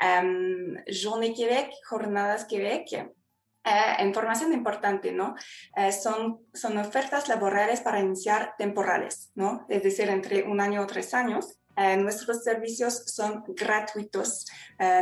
[0.00, 3.12] um, Journée Québec, Jornadas Québec.
[3.62, 5.34] Uh, información importante, ¿no?
[5.76, 9.66] Uh, son, son ofertas laborales para iniciar temporales, ¿no?
[9.68, 11.58] Es decir, entre un año o tres años.
[11.76, 14.46] Uh, nuestros servicios son gratuitos,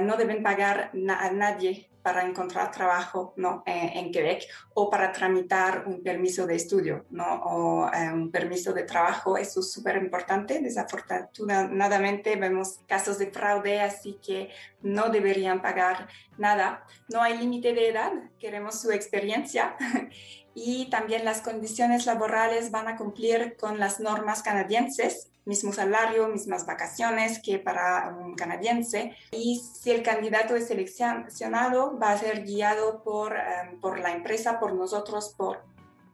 [0.02, 3.62] no deben pagar na a nadie para encontrar trabajo ¿no?
[3.64, 7.24] en, en Quebec o para tramitar un permiso de estudio ¿no?
[7.24, 9.38] o eh, un permiso de trabajo.
[9.38, 10.60] Eso es súper importante.
[10.60, 14.50] Desafortunadamente vemos casos de fraude, así que
[14.82, 16.84] no deberían pagar nada.
[17.08, 19.74] No hay límite de edad, queremos su experiencia.
[20.54, 26.66] y también las condiciones laborales van a cumplir con las normas canadienses mismo salario, mismas
[26.66, 29.16] vacaciones que para un canadiense.
[29.32, 34.58] Y si el candidato es seleccionado, va a ser guiado por, um, por la empresa,
[34.58, 35.62] por nosotros, por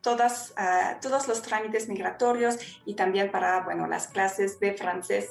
[0.01, 5.29] todas, uh, todos los trámites migratorios y también para bueno, las clases de francés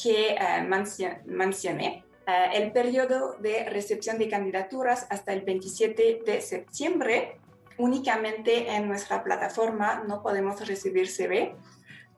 [0.00, 2.04] que uh, mencioné.
[2.26, 7.38] Uh, el periodo de recepción de candidaturas hasta el 27 de septiembre.
[7.78, 11.54] Únicamente en nuestra plataforma no podemos recibir CV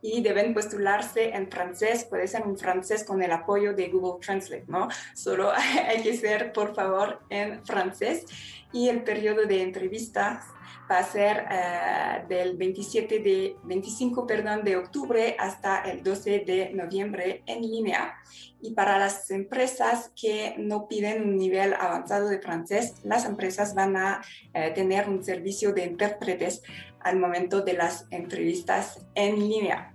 [0.03, 4.64] y deben postularse en francés, puede ser en francés con el apoyo de Google Translate,
[4.68, 4.88] ¿no?
[5.14, 5.53] Solo
[5.88, 8.24] hay que ser, por favor, en francés.
[8.72, 10.44] Y el periodo de entrevistas
[10.90, 16.70] va a ser uh, del 27 de, 25 perdón, de octubre hasta el 12 de
[16.74, 18.14] noviembre en línea.
[18.61, 23.96] Y para las empresas que no piden un nivel avanzado de francés, las empresas van
[23.96, 24.20] a
[24.55, 26.62] uh, tener un servicio de intérpretes
[27.03, 29.94] al momento de las entrevistas en línea.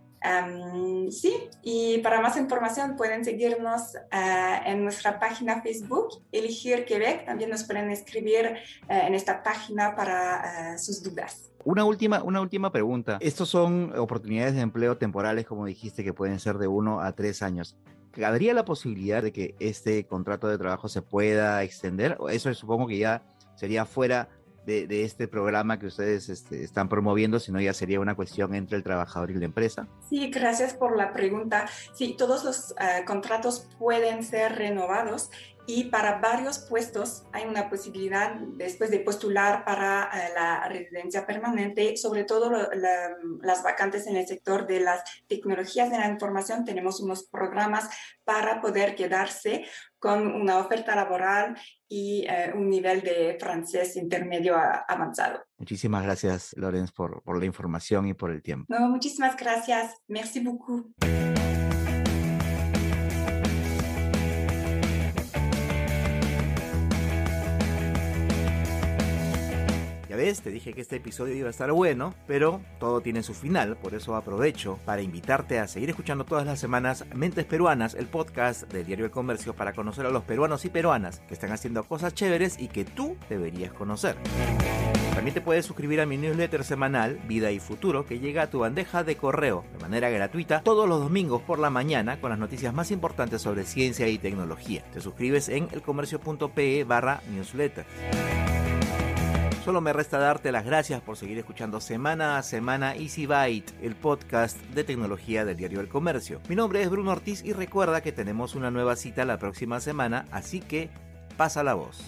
[1.11, 7.25] sí, y para más información pueden seguirnos uh, en nuestra página Facebook, Elegir Quebec.
[7.25, 8.57] También nos pueden escribir
[8.89, 11.51] uh, en esta página para uh, sus dudas.
[11.63, 13.17] Una última, una última pregunta.
[13.21, 17.41] Estos son oportunidades de empleo temporales, como dijiste, que pueden ser de uno a tres
[17.41, 17.75] años.
[18.23, 22.17] ¿Habría la posibilidad de que este contrato de trabajo se pueda extender?
[22.29, 23.23] Eso supongo que ya
[23.55, 24.29] sería fuera
[24.65, 28.83] de, este programa que ustedes este, están promoviendo, sino ya sería una cuestión entre el
[28.83, 29.87] trabajador y la empresa?
[30.09, 31.67] Sí, gracias por la pregunta.
[31.93, 35.29] Sí, todos los uh, contratos pueden ser renovados
[35.67, 41.97] y para varios puestos hay una posibilidad después de postular para uh, la residencia permanente,
[41.97, 42.51] sobre todo
[43.41, 46.65] las vacantes en el sector de las tecnologías de la información.
[46.65, 47.89] Tenemos unos programas
[48.23, 49.65] para poder quedarse
[50.05, 51.57] con una oferta laboral
[51.89, 54.55] y uh, un nivel de francés intermedio
[54.87, 55.43] avanzado.
[55.57, 58.65] Muchísimas gracias, Lorenz, por, por la información y por el tiempo.
[58.69, 59.95] No, muchísimas gracias.
[60.07, 60.93] Merci beaucoup.
[70.15, 73.75] Ya te dije que este episodio iba a estar bueno, pero todo tiene su final,
[73.75, 78.63] por eso aprovecho para invitarte a seguir escuchando todas las semanas Mentes Peruanas, el podcast
[78.71, 82.13] del Diario El Comercio para conocer a los peruanos y peruanas que están haciendo cosas
[82.13, 84.15] chéveres y que tú deberías conocer.
[85.13, 88.59] También te puedes suscribir a mi newsletter semanal Vida y Futuro que llega a tu
[88.59, 92.73] bandeja de correo de manera gratuita todos los domingos por la mañana con las noticias
[92.73, 94.83] más importantes sobre ciencia y tecnología.
[94.93, 97.85] Te suscribes en elcomercio.pe barra newsletter.
[99.65, 103.95] Solo me resta darte las gracias por seguir escuchando semana a semana Easy Byte, el
[103.95, 106.39] podcast de tecnología del diario El Comercio.
[106.47, 110.27] Mi nombre es Bruno Ortiz y recuerda que tenemos una nueva cita la próxima semana,
[110.29, 110.91] así que
[111.35, 111.99] pasa la voz.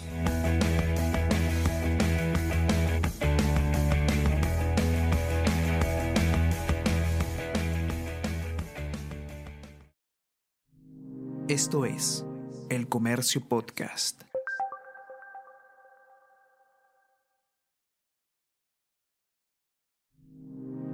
[11.47, 12.23] Esto es
[12.69, 14.26] El Comercio Podcast.